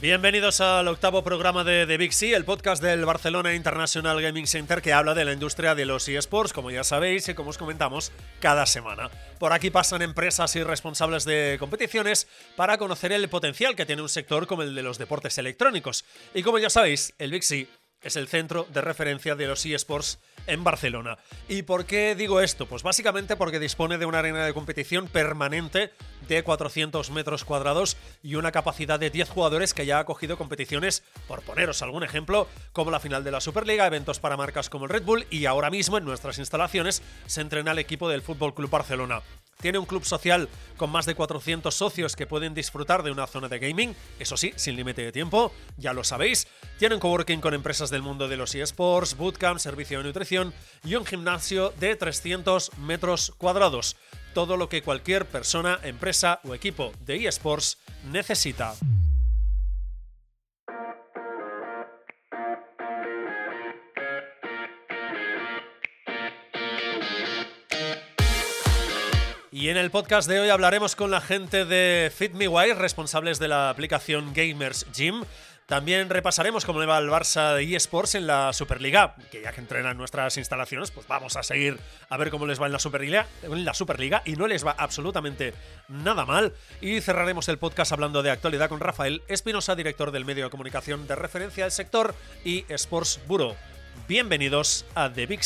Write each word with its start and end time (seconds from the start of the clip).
Bienvenidos 0.00 0.62
al 0.62 0.88
octavo 0.88 1.22
programa 1.22 1.62
de 1.62 1.86
The 1.86 1.98
Big 1.98 2.12
el 2.22 2.46
podcast 2.46 2.82
del 2.82 3.04
Barcelona 3.04 3.54
International 3.54 4.22
Gaming 4.22 4.46
Center 4.46 4.80
que 4.80 4.94
habla 4.94 5.12
de 5.12 5.26
la 5.26 5.34
industria 5.34 5.74
de 5.74 5.84
los 5.84 6.08
eSports, 6.08 6.54
como 6.54 6.70
ya 6.70 6.84
sabéis 6.84 7.28
y 7.28 7.34
como 7.34 7.50
os 7.50 7.58
comentamos 7.58 8.10
cada 8.40 8.64
semana. 8.64 9.10
Por 9.38 9.52
aquí 9.52 9.68
pasan 9.68 10.00
empresas 10.00 10.56
y 10.56 10.62
responsables 10.62 11.26
de 11.26 11.58
competiciones 11.60 12.28
para 12.56 12.78
conocer 12.78 13.12
el 13.12 13.28
potencial 13.28 13.76
que 13.76 13.84
tiene 13.84 14.00
un 14.00 14.08
sector 14.08 14.46
como 14.46 14.62
el 14.62 14.74
de 14.74 14.82
los 14.82 14.96
deportes 14.96 15.36
electrónicos. 15.36 16.06
Y 16.32 16.42
como 16.42 16.58
ya 16.58 16.70
sabéis, 16.70 17.12
el 17.18 17.30
Big 17.30 17.44
es 18.02 18.16
el 18.16 18.28
centro 18.28 18.66
de 18.72 18.80
referencia 18.80 19.34
de 19.34 19.46
los 19.46 19.64
eSports 19.66 20.18
en 20.46 20.64
Barcelona. 20.64 21.18
¿Y 21.48 21.62
por 21.62 21.84
qué 21.84 22.14
digo 22.14 22.40
esto? 22.40 22.66
Pues 22.66 22.82
básicamente 22.82 23.36
porque 23.36 23.58
dispone 23.58 23.98
de 23.98 24.06
una 24.06 24.20
arena 24.20 24.44
de 24.44 24.54
competición 24.54 25.06
permanente 25.06 25.92
de 26.28 26.42
400 26.42 27.10
metros 27.10 27.44
cuadrados 27.44 27.96
y 28.22 28.34
una 28.36 28.52
capacidad 28.52 28.98
de 28.98 29.10
10 29.10 29.28
jugadores 29.28 29.74
que 29.74 29.86
ya 29.86 29.98
ha 29.98 30.00
acogido 30.00 30.38
competiciones, 30.38 31.02
por 31.28 31.42
poneros 31.42 31.82
algún 31.82 32.02
ejemplo, 32.02 32.48
como 32.72 32.90
la 32.90 33.00
final 33.00 33.24
de 33.24 33.30
la 33.30 33.40
Superliga, 33.40 33.86
eventos 33.86 34.20
para 34.20 34.36
marcas 34.36 34.70
como 34.70 34.86
el 34.86 34.90
Red 34.90 35.04
Bull 35.04 35.26
y 35.30 35.46
ahora 35.46 35.70
mismo 35.70 35.98
en 35.98 36.04
nuestras 36.04 36.38
instalaciones 36.38 37.02
se 37.26 37.40
entrena 37.40 37.72
el 37.72 37.78
equipo 37.78 38.08
del 38.08 38.22
Fútbol 38.22 38.54
Club 38.54 38.70
Barcelona. 38.70 39.22
Tiene 39.60 39.78
un 39.78 39.86
club 39.86 40.04
social 40.04 40.48
con 40.76 40.90
más 40.90 41.06
de 41.06 41.14
400 41.14 41.74
socios 41.74 42.16
que 42.16 42.26
pueden 42.26 42.54
disfrutar 42.54 43.02
de 43.02 43.10
una 43.10 43.26
zona 43.26 43.48
de 43.48 43.58
gaming, 43.58 43.94
eso 44.18 44.36
sí, 44.36 44.52
sin 44.56 44.76
límite 44.76 45.02
de 45.02 45.12
tiempo, 45.12 45.52
ya 45.76 45.92
lo 45.92 46.04
sabéis. 46.04 46.46
Tiene 46.78 46.94
un 46.94 47.00
coworking 47.00 47.40
con 47.40 47.54
empresas 47.54 47.90
del 47.90 48.02
mundo 48.02 48.28
de 48.28 48.36
los 48.36 48.54
eSports, 48.54 49.16
bootcamp, 49.16 49.58
servicio 49.58 49.98
de 49.98 50.04
nutrición 50.04 50.54
y 50.84 50.94
un 50.94 51.04
gimnasio 51.04 51.72
de 51.78 51.96
300 51.96 52.78
metros 52.78 53.32
cuadrados. 53.36 53.96
Todo 54.34 54.56
lo 54.56 54.68
que 54.68 54.82
cualquier 54.82 55.26
persona, 55.26 55.78
empresa 55.82 56.40
o 56.44 56.54
equipo 56.54 56.92
de 57.04 57.26
eSports 57.26 57.78
necesita. 58.10 58.74
Y 69.60 69.68
en 69.68 69.76
el 69.76 69.90
podcast 69.90 70.26
de 70.26 70.40
hoy 70.40 70.48
hablaremos 70.48 70.96
con 70.96 71.10
la 71.10 71.20
gente 71.20 71.66
de 71.66 72.10
FitMeWise, 72.16 72.78
responsables 72.78 73.38
de 73.38 73.48
la 73.48 73.68
aplicación 73.68 74.32
Gamers 74.32 74.86
Gym. 74.90 75.22
También 75.66 76.08
repasaremos 76.08 76.64
cómo 76.64 76.80
le 76.80 76.86
va 76.86 76.96
el 76.96 77.10
Barça 77.10 77.54
de 77.54 77.76
eSports 77.76 78.14
en 78.14 78.26
la 78.26 78.54
Superliga, 78.54 79.16
que 79.30 79.42
ya 79.42 79.52
que 79.52 79.60
entrenan 79.60 79.98
nuestras 79.98 80.38
instalaciones, 80.38 80.90
pues 80.90 81.06
vamos 81.06 81.36
a 81.36 81.42
seguir 81.42 81.78
a 82.08 82.16
ver 82.16 82.30
cómo 82.30 82.46
les 82.46 82.58
va 82.58 82.64
en 82.64 82.72
la 82.72 82.78
Superliga, 82.78 83.26
en 83.42 83.66
la 83.66 83.74
Superliga 83.74 84.22
y 84.24 84.32
no 84.32 84.46
les 84.46 84.66
va 84.66 84.74
absolutamente 84.78 85.52
nada 85.88 86.24
mal. 86.24 86.54
Y 86.80 87.02
cerraremos 87.02 87.46
el 87.50 87.58
podcast 87.58 87.92
hablando 87.92 88.22
de 88.22 88.30
actualidad 88.30 88.70
con 88.70 88.80
Rafael 88.80 89.20
Espinosa, 89.28 89.76
director 89.76 90.10
del 90.10 90.24
medio 90.24 90.44
de 90.44 90.50
comunicación 90.50 91.06
de 91.06 91.16
referencia 91.16 91.64
del 91.64 91.72
sector 91.72 92.14
y 92.46 92.64
Sports 92.70 93.20
Bureau. 93.26 93.54
Bienvenidos 94.08 94.86
a 94.94 95.12
The 95.12 95.26
Big 95.26 95.44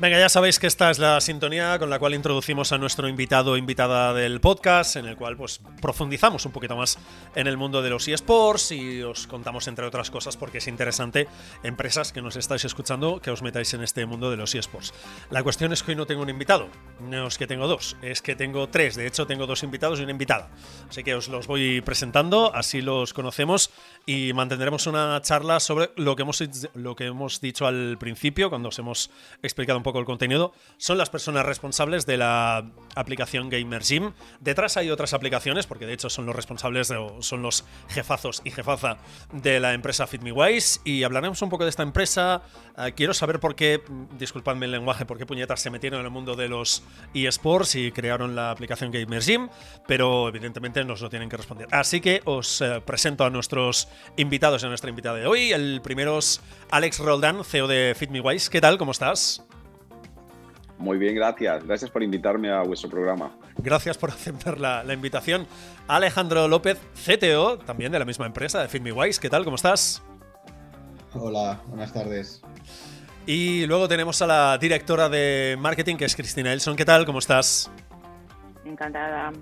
Venga, 0.00 0.18
ya 0.18 0.30
sabéis 0.30 0.58
que 0.58 0.66
esta 0.66 0.90
es 0.90 0.98
la 0.98 1.20
sintonía 1.20 1.78
con 1.78 1.90
la 1.90 1.98
cual 1.98 2.14
introducimos 2.14 2.72
a 2.72 2.78
nuestro 2.78 3.06
invitado 3.06 3.52
o 3.52 3.56
invitada 3.58 4.14
del 4.14 4.40
podcast, 4.40 4.96
en 4.96 5.04
el 5.04 5.14
cual 5.14 5.36
pues 5.36 5.60
profundizamos 5.82 6.46
un 6.46 6.52
poquito 6.52 6.74
más 6.74 6.98
en 7.34 7.46
el 7.46 7.58
mundo 7.58 7.82
de 7.82 7.90
los 7.90 8.08
eSports 8.08 8.72
y 8.72 9.02
os 9.02 9.26
contamos 9.26 9.68
entre 9.68 9.84
otras 9.84 10.10
cosas 10.10 10.38
porque 10.38 10.56
es 10.56 10.68
interesante 10.68 11.28
empresas 11.62 12.12
que 12.12 12.22
nos 12.22 12.36
estáis 12.36 12.64
escuchando 12.64 13.20
que 13.20 13.30
os 13.30 13.42
metáis 13.42 13.74
en 13.74 13.82
este 13.82 14.06
mundo 14.06 14.30
de 14.30 14.38
los 14.38 14.54
eSports. 14.54 14.94
La 15.28 15.42
cuestión 15.42 15.70
es 15.74 15.82
que 15.82 15.90
hoy 15.90 15.96
no 15.96 16.06
tengo 16.06 16.22
un 16.22 16.30
invitado, 16.30 16.70
no 17.00 17.26
es 17.26 17.36
que 17.36 17.46
tengo 17.46 17.68
dos, 17.68 17.98
es 18.00 18.22
que 18.22 18.34
tengo 18.34 18.70
tres, 18.70 18.96
de 18.96 19.06
hecho 19.06 19.26
tengo 19.26 19.46
dos 19.46 19.62
invitados 19.64 20.00
y 20.00 20.04
una 20.04 20.12
invitada. 20.12 20.48
Así 20.88 21.04
que 21.04 21.14
os 21.14 21.28
los 21.28 21.46
voy 21.46 21.82
presentando, 21.82 22.54
así 22.54 22.80
los 22.80 23.12
conocemos 23.12 23.68
y 24.06 24.32
mantendremos 24.32 24.86
una 24.86 25.20
charla 25.20 25.60
sobre 25.60 25.90
lo 25.96 26.16
que 26.16 26.22
hemos, 26.22 26.42
lo 26.72 26.96
que 26.96 27.04
hemos 27.04 27.42
dicho 27.42 27.66
al 27.66 27.98
principio 27.98 28.48
cuando 28.48 28.70
os 28.70 28.78
hemos 28.78 29.10
explicado 29.42 29.76
un 29.76 29.82
poco 29.82 29.89
el 29.98 30.04
contenido, 30.04 30.52
son 30.76 30.98
las 30.98 31.10
personas 31.10 31.44
responsables 31.44 32.06
de 32.06 32.16
la 32.16 32.70
aplicación 32.94 33.48
Gamer 33.48 33.82
Gym. 33.82 34.12
Detrás 34.40 34.76
hay 34.76 34.90
otras 34.90 35.14
aplicaciones, 35.14 35.66
porque 35.66 35.86
de 35.86 35.94
hecho 35.94 36.10
son 36.10 36.26
los 36.26 36.36
responsables, 36.36 36.90
o 36.90 37.22
son 37.22 37.42
los 37.42 37.64
jefazos 37.88 38.42
y 38.44 38.50
jefaza 38.50 38.98
de 39.32 39.60
la 39.60 39.74
empresa 39.74 40.06
FitMeWise. 40.06 40.80
Y 40.84 41.02
hablaremos 41.02 41.42
un 41.42 41.50
poco 41.50 41.64
de 41.64 41.70
esta 41.70 41.82
empresa. 41.82 42.42
Eh, 42.78 42.92
quiero 42.94 43.14
saber 43.14 43.40
por 43.40 43.54
qué, 43.54 43.82
disculpadme 44.18 44.66
el 44.66 44.72
lenguaje, 44.72 45.06
por 45.06 45.18
qué 45.18 45.26
puñetas 45.26 45.60
se 45.60 45.70
metieron 45.70 46.00
en 46.00 46.06
el 46.06 46.12
mundo 46.12 46.36
de 46.36 46.48
los 46.48 46.82
eSports 47.14 47.74
y 47.74 47.92
crearon 47.92 48.34
la 48.34 48.50
aplicación 48.50 48.90
Gamer 48.90 49.22
Gym, 49.22 49.48
pero 49.86 50.28
evidentemente 50.28 50.84
nos 50.84 51.00
lo 51.00 51.10
tienen 51.10 51.28
que 51.28 51.36
responder. 51.36 51.68
Así 51.70 52.00
que 52.00 52.22
os 52.24 52.60
eh, 52.60 52.80
presento 52.84 53.24
a 53.24 53.30
nuestros 53.30 53.88
invitados 54.16 54.62
y 54.62 54.66
a 54.66 54.68
nuestra 54.68 54.90
invitada 54.90 55.16
de 55.16 55.26
hoy. 55.26 55.52
El 55.52 55.80
primero 55.82 56.18
es 56.18 56.40
Alex 56.70 56.98
Roldán, 56.98 57.44
CEO 57.44 57.66
de 57.66 57.94
FitMeWise. 57.96 58.50
¿Qué 58.50 58.60
tal? 58.60 58.78
¿Cómo 58.78 58.92
estás? 58.92 59.44
Muy 60.80 60.96
bien, 60.96 61.14
gracias. 61.14 61.64
Gracias 61.64 61.90
por 61.90 62.02
invitarme 62.02 62.50
a 62.50 62.62
vuestro 62.62 62.88
programa. 62.88 63.30
Gracias 63.58 63.98
por 63.98 64.10
aceptar 64.10 64.58
la, 64.58 64.82
invitación. 64.92 65.46
Alejandro 65.86 66.48
López, 66.48 66.80
CTO, 66.94 67.58
también 67.58 67.92
de 67.92 67.98
la 67.98 68.06
misma 68.06 68.26
empresa, 68.26 68.62
de 68.62 68.68
FitMeWise. 68.68 69.20
¿Qué 69.20 69.28
tal? 69.28 69.44
¿Cómo 69.44 69.56
estás? 69.56 70.02
Hola, 71.12 71.60
buenas 71.66 71.92
tardes. 71.92 72.42
Y 73.26 73.66
luego 73.66 73.88
tenemos 73.88 74.22
a 74.22 74.26
la 74.26 74.58
directora 74.58 75.10
de 75.10 75.56
marketing, 75.60 75.96
que 75.96 76.06
es 76.06 76.16
Cristina 76.16 76.52
Elson. 76.52 76.76
¿Qué 76.76 76.86
tal? 76.86 77.04
¿Cómo 77.04 77.18
estás? 77.18 77.70
Encantada. 78.64 79.32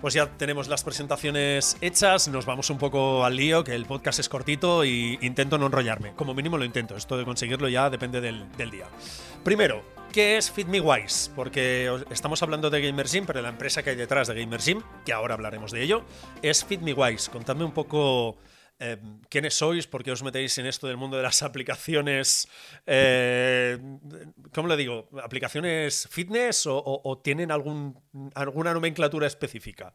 Pues 0.00 0.14
ya 0.14 0.26
tenemos 0.26 0.68
las 0.68 0.82
presentaciones 0.82 1.76
hechas, 1.82 2.28
nos 2.28 2.46
vamos 2.46 2.70
un 2.70 2.78
poco 2.78 3.24
al 3.24 3.36
lío, 3.36 3.64
que 3.64 3.74
el 3.74 3.84
podcast 3.84 4.18
es 4.18 4.30
cortito 4.30 4.82
y 4.82 5.18
intento 5.20 5.58
no 5.58 5.66
enrollarme. 5.66 6.12
Como 6.16 6.32
mínimo 6.32 6.56
lo 6.56 6.64
intento, 6.64 6.96
esto 6.96 7.18
de 7.18 7.26
conseguirlo 7.26 7.68
ya 7.68 7.90
depende 7.90 8.22
del, 8.22 8.70
día. 8.70 8.86
Primero, 9.44 9.82
¿qué 10.12 10.36
es 10.36 10.50
FitMeWise? 10.50 11.30
Porque 11.34 11.90
estamos 12.10 12.42
hablando 12.42 12.70
de 12.70 12.80
GamerSim, 12.82 13.26
pero 13.26 13.42
la 13.42 13.48
empresa 13.48 13.82
que 13.82 13.90
hay 13.90 13.96
detrás 13.96 14.28
de 14.28 14.34
GamerSim, 14.34 14.82
que 15.04 15.12
ahora 15.12 15.34
hablaremos 15.34 15.72
de 15.72 15.82
ello, 15.82 16.04
es 16.42 16.64
FitMeWise. 16.64 17.30
Contadme 17.30 17.64
un 17.64 17.72
poco 17.72 18.36
eh, 18.78 18.96
quiénes 19.28 19.54
sois, 19.54 19.86
por 19.86 20.02
qué 20.02 20.10
os 20.10 20.22
metéis 20.22 20.58
en 20.58 20.66
esto 20.66 20.86
del 20.86 20.96
mundo 20.96 21.16
de 21.16 21.22
las 21.22 21.42
aplicaciones, 21.44 22.48
eh, 22.86 23.78
¿cómo 24.52 24.68
le 24.68 24.76
digo? 24.76 25.08
¿Aplicaciones 25.22 26.08
fitness 26.10 26.64
o, 26.66 27.20
tienen 27.22 27.50
algún, 27.50 27.96
alguna 28.34 28.74
nomenclatura 28.74 29.26
específica? 29.26 29.92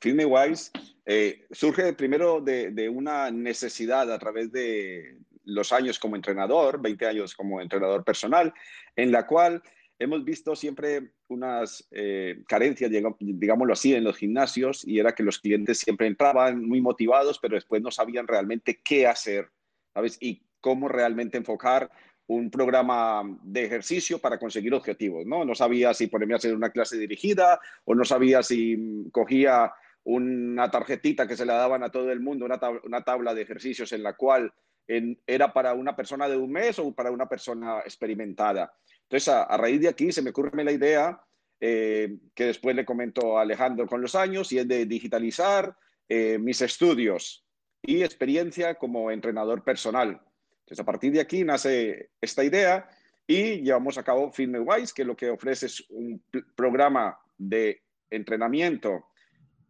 FitMeWise 0.00 0.70
eh, 1.06 1.46
surge 1.50 1.92
primero 1.94 2.40
de, 2.40 2.70
de, 2.70 2.88
una 2.88 3.30
necesidad 3.30 4.12
a 4.12 4.18
través 4.18 4.52
de 4.52 5.16
los 5.46 5.72
años 5.72 5.98
como 5.98 6.16
entrenador, 6.16 6.80
20 6.82 7.06
años 7.06 7.34
como 7.34 7.60
entrenador 7.60 8.04
personal, 8.04 8.52
en 8.94 9.10
la 9.12 9.26
cual 9.26 9.62
hemos 9.98 10.24
visto 10.24 10.54
siempre 10.54 11.12
unas 11.28 11.86
eh, 11.90 12.42
carencias, 12.46 12.90
digámoslo 12.90 13.72
así, 13.72 13.94
en 13.94 14.04
los 14.04 14.16
gimnasios 14.16 14.86
y 14.86 14.98
era 14.98 15.14
que 15.14 15.22
los 15.22 15.38
clientes 15.38 15.78
siempre 15.78 16.06
entraban 16.06 16.62
muy 16.62 16.80
motivados, 16.80 17.38
pero 17.38 17.54
después 17.54 17.80
no 17.80 17.90
sabían 17.90 18.26
realmente 18.26 18.80
qué 18.84 19.06
hacer, 19.06 19.48
¿sabes? 19.94 20.18
Y 20.20 20.42
cómo 20.60 20.88
realmente 20.88 21.38
enfocar 21.38 21.90
un 22.26 22.50
programa 22.50 23.22
de 23.42 23.64
ejercicio 23.64 24.18
para 24.18 24.38
conseguir 24.38 24.74
objetivos, 24.74 25.24
¿no? 25.26 25.44
No 25.44 25.54
sabía 25.54 25.94
si 25.94 26.08
ponerme 26.08 26.34
a 26.34 26.38
hacer 26.38 26.54
una 26.54 26.70
clase 26.70 26.98
dirigida 26.98 27.60
o 27.84 27.94
no 27.94 28.04
sabía 28.04 28.42
si 28.42 29.08
cogía 29.12 29.72
una 30.02 30.70
tarjetita 30.70 31.26
que 31.26 31.36
se 31.36 31.46
le 31.46 31.52
daban 31.52 31.82
a 31.82 31.90
todo 31.90 32.10
el 32.10 32.20
mundo, 32.20 32.46
una 32.84 33.02
tabla 33.02 33.34
de 33.34 33.42
ejercicios 33.42 33.92
en 33.92 34.02
la 34.02 34.14
cual 34.14 34.52
era 34.88 35.52
para 35.52 35.74
una 35.74 35.96
persona 35.96 36.28
de 36.28 36.36
un 36.36 36.50
mes 36.50 36.78
o 36.78 36.94
para 36.94 37.10
una 37.10 37.28
persona 37.28 37.80
experimentada. 37.80 38.72
Entonces, 39.02 39.28
a, 39.28 39.56
raíz 39.56 39.80
de 39.80 39.88
aquí 39.88 40.12
se 40.12 40.22
me 40.22 40.30
ocurre 40.30 40.64
la 40.64 40.72
idea 40.72 41.20
eh, 41.60 42.18
que 42.34 42.46
después 42.46 42.76
le 42.76 42.84
comento 42.84 43.38
a 43.38 43.42
Alejandro 43.42 43.86
con 43.86 44.00
los 44.00 44.14
años 44.14 44.52
y 44.52 44.58
es 44.58 44.68
de 44.68 44.86
digitalizar 44.86 45.76
eh, 46.08 46.38
mis 46.38 46.60
estudios 46.60 47.44
y 47.82 48.02
experiencia 48.02 48.74
como 48.74 49.10
entrenador 49.10 49.64
personal. 49.64 50.20
Entonces, 50.60 50.80
a 50.80 50.84
partir 50.84 51.12
de 51.12 51.20
aquí 51.20 51.44
nace 51.44 52.10
esta 52.20 52.44
idea 52.44 52.88
y 53.26 53.62
llevamos 53.62 53.98
a 53.98 54.02
cabo 54.02 54.32
FitnessWise, 54.32 54.92
que 54.92 55.04
lo 55.04 55.16
que 55.16 55.30
ofrece 55.30 55.66
es 55.66 55.84
un 55.90 56.22
programa 56.54 57.18
de 57.38 57.82
entrenamiento 58.10 59.06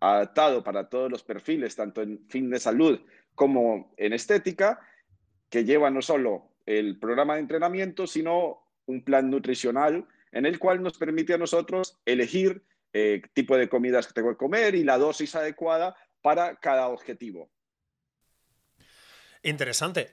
adaptado 0.00 0.62
para 0.62 0.88
todos 0.88 1.10
los 1.10 1.22
perfiles, 1.22 1.74
tanto 1.74 2.02
en 2.02 2.26
fin 2.28 2.50
de 2.50 2.58
salud 2.58 3.00
como 3.34 3.94
en 3.96 4.12
estética, 4.12 4.80
que 5.48 5.64
lleva 5.64 5.90
no 5.90 6.02
solo 6.02 6.50
el 6.66 6.98
programa 6.98 7.34
de 7.34 7.40
entrenamiento, 7.40 8.06
sino 8.06 8.62
un 8.86 9.02
plan 9.02 9.30
nutricional 9.30 10.06
en 10.32 10.46
el 10.46 10.58
cual 10.58 10.82
nos 10.82 10.98
permite 10.98 11.34
a 11.34 11.38
nosotros 11.38 11.98
elegir 12.04 12.62
eh, 12.92 13.22
tipo 13.32 13.56
de 13.56 13.68
comidas 13.68 14.06
que 14.06 14.14
tengo 14.14 14.30
que 14.30 14.36
comer 14.36 14.74
y 14.74 14.84
la 14.84 14.98
dosis 14.98 15.34
adecuada 15.34 15.96
para 16.22 16.56
cada 16.56 16.88
objetivo. 16.88 17.50
Interesante. 19.46 20.10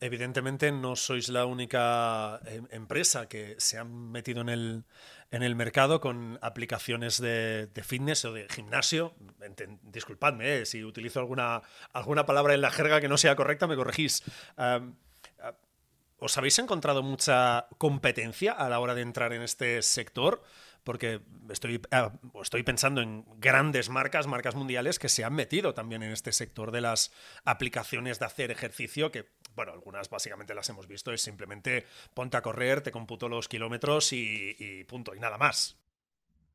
evidentemente 0.00 0.72
no 0.72 0.96
sois 0.96 1.28
la 1.28 1.44
única 1.44 2.40
em, 2.46 2.64
empresa 2.70 3.28
que 3.28 3.54
se 3.58 3.76
ha 3.76 3.84
metido 3.84 4.40
en 4.40 4.48
el, 4.48 4.84
en 5.30 5.42
el 5.42 5.54
mercado 5.54 6.00
con 6.00 6.38
aplicaciones 6.40 7.20
de, 7.20 7.68
fitness 7.84 8.24
o 8.24 8.32
de 8.32 8.48
gimnasio. 8.48 9.12
disculpadme 9.82 10.60
eh, 10.60 10.64
si 10.64 10.82
utilizo 10.82 11.20
alguna, 11.20 11.60
alguna 11.92 12.24
palabra 12.24 12.54
en 12.54 12.62
la 12.62 12.70
jerga 12.70 13.02
que 13.02 13.08
no 13.08 13.18
sea 13.18 13.36
correcta, 13.36 13.66
me 13.66 13.76
corregís. 13.76 14.22
¿Os 16.18 16.38
habéis 16.38 16.58
encontrado 16.58 17.02
mucha 17.02 17.66
competencia 17.76 18.52
a 18.52 18.70
la 18.70 18.80
hora 18.80 18.94
de 18.94 19.02
entrar 19.02 19.34
en 19.34 19.42
este 19.42 19.82
sector? 19.82 20.42
Porque 20.84 21.20
estoy, 21.50 21.80
ah, 21.90 22.12
estoy 22.40 22.62
pensando 22.62 23.00
en 23.00 23.24
grandes 23.38 23.88
marcas, 23.88 24.26
marcas 24.26 24.54
mundiales 24.54 24.98
que 24.98 25.08
se 25.08 25.24
han 25.24 25.34
metido 25.34 25.74
también 25.74 26.02
en 26.02 26.12
este 26.12 26.32
sector 26.32 26.70
de 26.72 26.80
las 26.80 27.12
aplicaciones 27.44 28.18
de 28.18 28.26
hacer 28.26 28.50
ejercicio, 28.50 29.10
que, 29.10 29.26
bueno, 29.54 29.72
algunas 29.72 30.10
básicamente 30.10 30.54
las 30.54 30.68
hemos 30.68 30.86
visto, 30.86 31.12
es 31.12 31.22
simplemente 31.22 31.86
ponte 32.14 32.36
a 32.36 32.42
correr, 32.42 32.80
te 32.80 32.92
computo 32.92 33.28
los 33.28 33.48
kilómetros 33.48 34.12
y, 34.12 34.84
punto, 34.88 35.14
y 35.14 35.20
nada 35.20 35.38
más. 35.38 35.76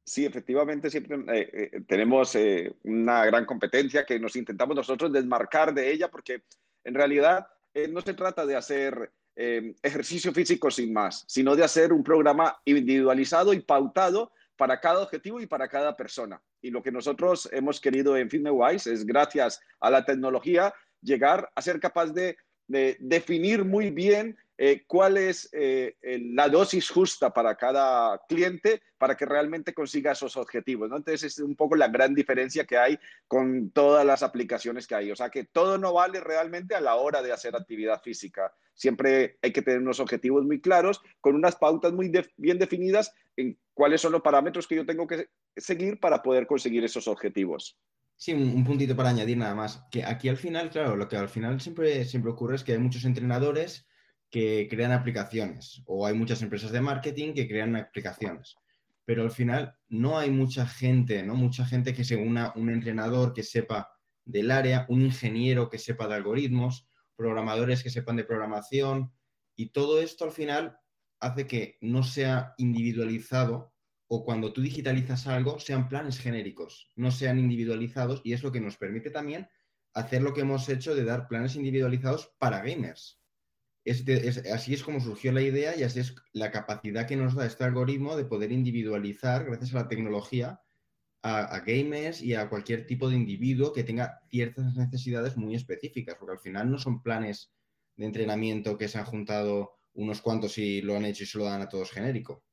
Sí, 0.04 0.26
efectivamente, 0.26 0.90
siempre 0.90 1.18
eh, 1.34 1.50
eh, 1.74 1.82
tenemos 1.88 2.36
eh, 2.36 2.76
una 2.84 3.26
gran 3.26 3.46
competencia 3.46 4.06
que 4.06 4.20
nos 4.20 4.36
intentamos 4.36 4.76
nosotros 4.76 5.12
desmarcar 5.12 5.74
de 5.74 5.92
ella, 5.92 6.12
porque 6.12 6.44
en 6.84 6.94
realidad 6.94 7.48
no 7.90 8.00
se 8.00 8.14
trata 8.14 8.46
de 8.46 8.56
hacer 8.56 9.12
eh, 9.36 9.74
ejercicio 9.84 10.32
físico 10.32 10.72
sin 10.72 10.94
más, 10.94 11.26
sino 11.28 11.56
de 11.56 11.64
hacer 11.64 11.92
un 11.92 12.04
programa 12.04 12.58
individualizado 12.66 13.54
y 13.54 13.60
pautado 13.60 14.32
para 14.56 14.80
cada 14.80 15.02
objetivo 15.04 15.42
y 15.42 15.48
para 15.48 15.68
cada 15.68 15.96
persona. 15.96 16.42
Y 16.62 16.70
lo 16.70 16.82
que 16.82 16.92
nosotros 16.92 17.50
hemos 17.52 17.82
querido 17.82 18.16
en 18.16 18.30
FitnessWise 18.30 18.88
es, 18.88 19.06
gracias 19.06 19.60
a 19.80 19.90
la 19.90 20.06
tecnología, 20.06 20.74
llegar 21.02 21.52
a 21.54 21.62
ser 21.62 21.80
capaz 21.80 22.14
de 22.14 22.38
definir 22.68 23.64
muy 23.64 23.92
bien 23.92 24.38
eh, 24.58 24.84
cuál 24.88 25.18
es 25.18 25.50
eh, 25.52 25.96
la 26.34 26.48
dosis 26.48 26.90
justa 26.90 27.34
para 27.34 27.56
cada 27.56 28.22
cliente 28.28 28.82
para 28.98 29.18
que 29.18 29.26
realmente 29.26 29.74
consiga 29.74 30.14
esos 30.14 30.38
objetivos. 30.38 30.90
¿no? 30.90 30.98
Entonces 30.98 31.24
es 31.24 31.40
un 31.40 31.56
poco 31.56 31.76
la 31.76 31.90
gran 31.90 32.16
diferencia 32.16 32.66
que 32.66 32.78
hay 32.78 32.98
con 33.28 33.72
todas 33.72 34.06
las 34.06 34.24
aplicaciones 34.24 34.88
que 34.88 34.96
hay. 34.96 35.12
O 35.12 35.16
sea 35.16 35.30
que 35.30 35.44
todo 35.44 35.78
no 35.78 35.94
vale 35.94 36.22
realmente 36.22 36.76
a 36.76 36.82
la 36.82 36.96
hora 36.96 37.22
de 37.22 37.34
hacer 37.34 37.56
actividad 37.56 38.02
física. 38.02 38.54
Siempre 38.74 39.38
hay 39.42 39.52
que 39.52 39.62
tener 39.62 39.80
unos 39.80 40.00
objetivos 40.00 40.46
muy 40.46 40.62
claros, 40.62 41.02
con 41.22 41.36
unas 41.36 41.56
pautas 41.56 41.94
muy 41.94 42.12
bien 42.38 42.58
definidas 42.58 43.14
en 43.38 43.58
cuáles 43.74 44.02
son 44.02 44.12
los 44.12 44.22
parámetros 44.22 44.68
que 44.68 44.76
yo 44.76 44.86
tengo 44.86 45.08
que 45.08 45.30
seguir 45.56 46.00
para 46.00 46.22
poder 46.22 46.48
conseguir 46.48 46.84
esos 46.84 47.08
objetivos. 47.08 47.78
Sí, 48.18 48.34
un, 48.34 48.64
puntito 48.64 48.96
para 48.96 49.10
añadir 49.10 49.38
nada 49.38 49.56
más. 49.56 49.84
Que 49.92 50.04
aquí 50.04 50.30
al 50.30 50.38
final, 50.38 50.70
claro, 50.70 50.96
lo 50.96 51.08
que 51.08 51.18
al 51.18 51.30
final 51.30 51.60
siempre, 51.60 52.06
siempre 52.06 52.32
ocurre 52.32 52.56
es 52.56 52.64
que 52.64 52.72
hay 52.74 52.80
muchos 52.80 53.04
entrenadores 53.04 53.88
que 54.36 54.68
crean 54.70 54.92
aplicaciones 54.92 55.82
o 55.86 56.06
hay 56.06 56.14
muchas 56.14 56.42
empresas 56.42 56.70
de 56.74 56.82
marketing 56.82 57.34
que 57.34 57.48
crean 57.48 57.74
aplicaciones. 57.78 58.58
Pero 59.06 59.24
al 59.24 59.32
final 59.32 59.78
no 59.88 60.20
hay 60.20 60.30
mucha 60.30 60.68
gente, 60.68 61.24
¿no? 61.24 61.36
Mucha 61.36 61.66
gente 61.66 61.94
que 61.94 62.04
se 62.04 62.18
una, 62.18 62.52
un 62.58 62.70
entrenador 62.70 63.34
que 63.34 63.44
sepa 63.44 63.90
del 64.26 64.52
área, 64.52 64.88
un 64.90 65.04
ingeniero 65.04 65.70
que 65.70 65.80
sepa 65.80 66.10
de 66.10 66.16
algoritmos, 66.16 66.86
programadores 67.16 67.82
que 67.82 67.90
sepan 67.90 68.18
de 68.18 68.26
programación 68.26 69.14
y 69.56 69.70
todo 69.70 70.02
esto 70.02 70.26
al 70.26 70.34
final 70.34 70.78
hace 71.22 71.48
que 71.48 71.78
no 71.80 72.04
sea 72.04 72.56
individualizado 72.58 73.74
o 74.08 74.26
cuando 74.26 74.52
tú 74.52 74.62
digitalizas 74.62 75.28
algo 75.28 75.62
sean 75.62 75.88
planes 75.88 76.20
genéricos, 76.20 76.92
no 76.98 77.10
sean 77.10 77.40
individualizados 77.40 78.20
y 78.26 78.34
es 78.34 78.44
lo 78.44 78.52
que 78.52 78.60
nos 78.60 78.76
permite 78.76 79.12
también 79.12 79.48
hacer 79.94 80.22
lo 80.22 80.34
que 80.34 80.42
hemos 80.42 80.68
hecho 80.68 80.94
de 80.94 81.06
dar 81.06 81.30
planes 81.30 81.56
individualizados 81.56 82.36
para 82.38 82.60
gamers 82.60 83.22
así 83.86 84.74
es 84.74 84.84
como 84.84 85.00
surgió 85.00 85.32
la 85.32 85.42
idea 85.42 85.76
y 85.76 85.84
así 85.84 86.00
es 86.00 86.16
la 86.34 86.52
capacidad 86.52 87.08
que 87.08 87.16
nos 87.16 87.36
da 87.36 87.46
este 87.46 87.64
algoritmo 87.64 88.16
de 88.16 88.26
poder 88.26 88.52
individualizar, 88.52 89.46
gracias 89.46 89.74
a 89.76 89.84
la 89.84 89.88
tecnología, 89.88 90.62
a, 91.22 91.60
gamers 91.62 92.22
y 92.22 92.36
a 92.36 92.50
cualquier 92.50 92.86
tipo 92.86 93.10
de 93.10 93.16
individuo 93.16 93.74
que 93.74 93.84
tenga 93.84 94.22
ciertas 94.30 94.76
necesidades 94.76 95.38
muy 95.38 95.56
específicas, 95.56 96.16
porque 96.20 96.34
al 96.34 96.40
final 96.40 96.70
no 96.70 96.78
son 96.78 97.02
planes 97.02 97.52
de 97.96 98.06
entrenamiento 98.06 98.78
que 98.78 98.88
se 98.88 99.00
han 99.00 99.06
juntado 99.06 99.80
unos 99.94 100.22
cuantos 100.22 100.58
y 100.58 100.82
lo 100.82 100.96
han 100.96 101.06
hecho 101.06 101.24
y 101.24 101.28
se 101.28 101.38
lo 101.38 101.46
dan 101.46 101.62
a 101.62 101.70
todos 101.70 101.92
genérico. 101.92 102.44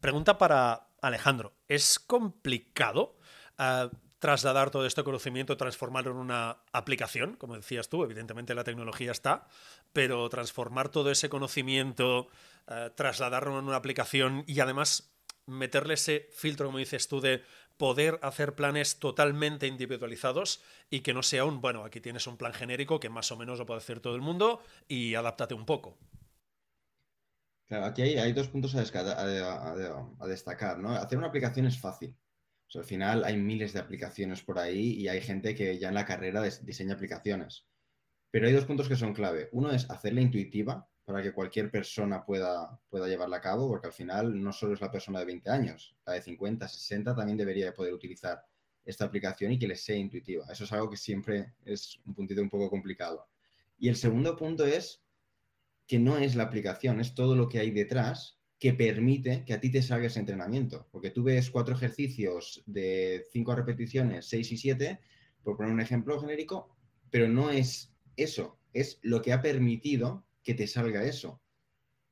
Pregunta 0.00 0.36
para 0.36 0.88
Alejandro. 1.00 1.54
¿Es 1.68 1.98
complicado 1.98 3.16
ah, 3.56 3.90
trasladar 4.22 4.70
todo 4.70 4.86
este 4.86 5.02
conocimiento, 5.02 5.56
transformarlo 5.56 6.12
en 6.12 6.18
una 6.18 6.58
aplicación, 6.72 7.34
como 7.34 7.56
decías 7.56 7.88
tú, 7.88 8.04
evidentemente 8.04 8.54
la 8.54 8.62
tecnología 8.62 9.10
está, 9.10 9.48
pero 9.92 10.28
transformar 10.28 10.90
todo 10.90 11.10
ese 11.10 11.28
conocimiento, 11.28 12.28
eh, 12.68 12.90
trasladarlo 12.94 13.58
en 13.58 13.64
una 13.64 13.74
aplicación 13.74 14.44
y 14.46 14.60
además 14.60 15.12
meterle 15.46 15.94
ese 15.94 16.28
filtro, 16.32 16.66
como 16.66 16.78
dices 16.78 17.08
tú, 17.08 17.20
de 17.20 17.42
poder 17.76 18.20
hacer 18.22 18.54
planes 18.54 19.00
totalmente 19.00 19.66
individualizados 19.66 20.62
y 20.88 21.00
que 21.00 21.14
no 21.14 21.24
sea 21.24 21.44
un, 21.44 21.60
bueno, 21.60 21.84
aquí 21.84 22.00
tienes 22.00 22.28
un 22.28 22.36
plan 22.36 22.54
genérico 22.54 23.00
que 23.00 23.08
más 23.08 23.32
o 23.32 23.36
menos 23.36 23.58
lo 23.58 23.66
puede 23.66 23.78
hacer 23.78 23.98
todo 23.98 24.14
el 24.14 24.20
mundo 24.20 24.62
y 24.86 25.16
adáptate 25.16 25.54
un 25.54 25.66
poco. 25.66 25.98
Claro, 27.66 27.86
aquí 27.86 28.02
hay, 28.02 28.32
dos 28.32 28.46
puntos 28.46 28.76
a, 28.76 28.82
a, 28.82 30.26
destacar, 30.28 30.78
¿no? 30.78 30.90
Hacer 30.90 31.18
una 31.18 31.26
aplicación 31.26 31.66
es 31.66 31.76
fácil 31.80 32.16
al 32.78 32.84
final 32.84 33.24
hay 33.24 33.36
miles 33.36 33.72
de 33.72 33.80
aplicaciones 33.80 34.42
por 34.42 34.58
ahí 34.58 34.92
y 34.94 35.08
hay 35.08 35.20
gente 35.20 35.54
que 35.54 35.78
ya 35.78 35.88
en 35.88 35.94
la 35.94 36.06
carrera 36.06 36.42
diseña 36.42 36.94
aplicaciones. 36.94 37.66
Pero 38.30 38.46
hay 38.46 38.52
dos 38.52 38.64
puntos 38.64 38.88
que 38.88 38.96
son 38.96 39.12
clave. 39.12 39.48
Uno 39.52 39.70
es 39.70 39.90
hacerla 39.90 40.22
intuitiva 40.22 40.88
para 41.04 41.22
que 41.22 41.32
cualquier 41.32 41.70
persona 41.70 42.24
pueda, 42.24 42.80
pueda 42.88 43.08
llevarla 43.08 43.38
a 43.38 43.40
cabo, 43.40 43.68
porque 43.68 43.88
al 43.88 43.92
final 43.92 44.40
no 44.42 44.52
solo 44.52 44.74
es 44.74 44.80
la 44.80 44.90
persona 44.90 45.18
de 45.18 45.26
20 45.26 45.50
años, 45.50 45.96
la 46.06 46.14
de 46.14 46.22
50, 46.22 46.66
60 46.68 47.14
también 47.14 47.36
debería 47.36 47.74
poder 47.74 47.92
utilizar 47.92 48.42
esta 48.84 49.04
aplicación 49.04 49.52
y 49.52 49.58
que 49.58 49.68
le 49.68 49.76
sea 49.76 49.96
intuitiva. 49.96 50.46
Eso 50.50 50.64
es 50.64 50.72
algo 50.72 50.88
que 50.88 50.96
siempre 50.96 51.54
es 51.64 52.00
un 52.06 52.14
puntito 52.14 52.40
un 52.40 52.50
poco 52.50 52.70
complicado. 52.70 53.28
Y 53.78 53.88
el 53.88 53.96
segundo 53.96 54.36
punto 54.36 54.64
es 54.64 55.02
que 55.86 55.98
no 55.98 56.18
es 56.18 56.36
la 56.36 56.44
aplicación, 56.44 57.00
es 57.00 57.14
todo 57.14 57.36
lo 57.36 57.48
que 57.48 57.58
hay 57.58 57.70
detrás 57.70 58.40
que 58.62 58.74
permite 58.74 59.44
que 59.44 59.54
a 59.54 59.60
ti 59.60 59.72
te 59.72 59.82
salga 59.82 60.06
ese 60.06 60.20
entrenamiento. 60.20 60.86
Porque 60.92 61.10
tú 61.10 61.24
ves 61.24 61.50
cuatro 61.50 61.74
ejercicios 61.74 62.62
de 62.64 63.24
cinco 63.32 63.56
repeticiones, 63.56 64.26
seis 64.26 64.52
y 64.52 64.56
siete, 64.56 65.00
por 65.42 65.56
poner 65.56 65.72
un 65.72 65.80
ejemplo 65.80 66.20
genérico, 66.20 66.76
pero 67.10 67.26
no 67.26 67.50
es 67.50 67.92
eso, 68.16 68.60
es 68.72 69.00
lo 69.02 69.20
que 69.20 69.32
ha 69.32 69.42
permitido 69.42 70.24
que 70.44 70.54
te 70.54 70.68
salga 70.68 71.02
eso. 71.02 71.42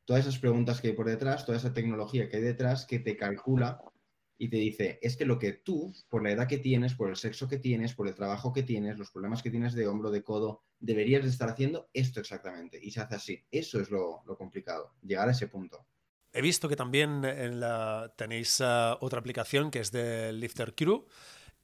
Todas 0.04 0.26
esas 0.26 0.40
preguntas 0.40 0.80
que 0.80 0.88
hay 0.88 0.94
por 0.94 1.06
detrás, 1.06 1.46
toda 1.46 1.56
esa 1.56 1.72
tecnología 1.72 2.28
que 2.28 2.38
hay 2.38 2.42
detrás 2.42 2.84
que 2.84 2.98
te 2.98 3.16
calcula 3.16 3.80
y 4.36 4.48
te 4.48 4.56
dice, 4.56 4.98
es 5.02 5.16
que 5.16 5.26
lo 5.26 5.38
que 5.38 5.52
tú, 5.52 5.94
por 6.08 6.24
la 6.24 6.32
edad 6.32 6.48
que 6.48 6.58
tienes, 6.58 6.94
por 6.94 7.10
el 7.10 7.16
sexo 7.16 7.46
que 7.46 7.58
tienes, 7.58 7.94
por 7.94 8.08
el 8.08 8.16
trabajo 8.16 8.52
que 8.52 8.64
tienes, 8.64 8.98
los 8.98 9.12
problemas 9.12 9.40
que 9.40 9.52
tienes 9.52 9.72
de 9.74 9.86
hombro, 9.86 10.10
de 10.10 10.24
codo, 10.24 10.64
deberías 10.80 11.22
de 11.22 11.30
estar 11.30 11.48
haciendo 11.48 11.90
esto 11.92 12.18
exactamente. 12.18 12.80
Y 12.82 12.90
se 12.90 13.02
hace 13.02 13.14
así. 13.14 13.44
Eso 13.52 13.80
es 13.80 13.88
lo, 13.88 14.24
lo 14.26 14.36
complicado, 14.36 14.94
llegar 15.00 15.28
a 15.28 15.30
ese 15.30 15.46
punto. 15.46 15.86
He 16.32 16.42
visto 16.42 16.68
que 16.68 16.76
también 16.76 17.22
tenéis 18.16 18.60
ah, 18.60 18.96
otra 19.00 19.18
aplicación 19.18 19.70
que 19.70 19.80
es 19.80 19.90
de 19.90 20.32
Lifter 20.32 20.74
Crew 20.74 21.06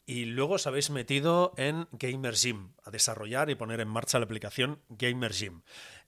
y 0.06 0.24
luego 0.24 0.54
os 0.54 0.66
habéis 0.66 0.90
metido 0.90 1.52
en 1.56 1.88
Gamer 1.92 2.34
Gym, 2.34 2.72
a 2.84 2.90
desarrollar 2.90 3.50
y 3.50 3.56
poner 3.56 3.80
en 3.80 3.88
marcha 3.88 4.18
la 4.18 4.24
aplicación 4.24 4.80
Gamer 4.88 5.32
Gym. 5.32 5.62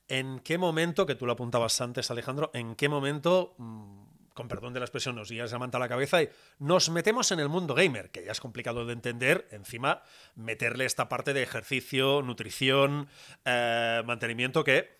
¿En 0.07 0.41
qué 0.41 0.57
momento, 0.57 1.05
que 1.05 1.17
tú 1.17 1.27
lo 1.27 1.33
apuntabas 1.33 1.81
antes 1.81 2.11
Alejandro, 2.11 2.51
en 2.55 2.77
qué 2.77 2.89
momento, 2.89 3.55
mm, 3.59 4.05
con 4.35 4.49
perdón 4.49 4.73
de 4.73 4.81
la 4.81 4.87
expresión, 4.87 5.17
nos 5.17 5.31
guías 5.31 5.53
la 5.53 5.59
manta 5.59 5.79
la 5.79 5.89
cabeza 5.89 6.23
y 6.23 6.29
nos 6.61 6.91
metemos 6.91 7.31
en 7.33 7.41
el 7.41 7.49
mundo 7.49 7.75
gamer, 7.75 8.11
que 8.11 8.25
ya 8.25 8.33
es 8.33 8.41
complicado 8.41 8.87
de 8.87 8.93
entender, 8.93 9.49
encima 9.51 10.03
meterle 10.37 10.85
esta 10.85 11.09
parte 11.09 11.33
de 11.33 11.43
ejercicio, 11.43 12.23
nutrición, 12.23 13.09
eh, 13.45 14.03
mantenimiento 14.07 14.65
que 14.65 14.99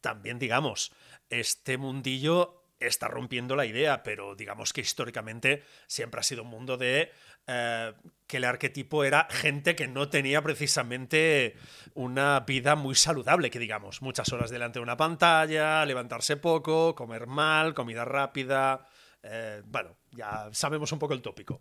también 0.00 0.38
digamos, 0.38 0.92
este 1.30 1.78
mundillo 1.78 2.61
está 2.86 3.08
rompiendo 3.08 3.56
la 3.56 3.66
idea, 3.66 4.02
pero 4.02 4.34
digamos 4.34 4.72
que 4.72 4.80
históricamente 4.80 5.62
siempre 5.86 6.20
ha 6.20 6.22
sido 6.22 6.42
un 6.42 6.50
mundo 6.50 6.76
de 6.76 7.10
eh, 7.46 7.92
que 8.26 8.36
el 8.36 8.44
arquetipo 8.44 9.04
era 9.04 9.26
gente 9.30 9.74
que 9.74 9.88
no 9.88 10.08
tenía 10.08 10.42
precisamente 10.42 11.54
una 11.94 12.40
vida 12.40 12.76
muy 12.76 12.94
saludable, 12.94 13.50
que 13.50 13.58
digamos, 13.58 14.02
muchas 14.02 14.32
horas 14.32 14.50
delante 14.50 14.78
de 14.78 14.82
una 14.84 14.96
pantalla, 14.96 15.84
levantarse 15.84 16.36
poco, 16.36 16.94
comer 16.94 17.26
mal, 17.26 17.74
comida 17.74 18.04
rápida. 18.04 18.86
Eh, 19.22 19.62
bueno, 19.66 19.96
ya 20.12 20.48
sabemos 20.52 20.92
un 20.92 20.98
poco 20.98 21.14
el 21.14 21.22
tópico. 21.22 21.60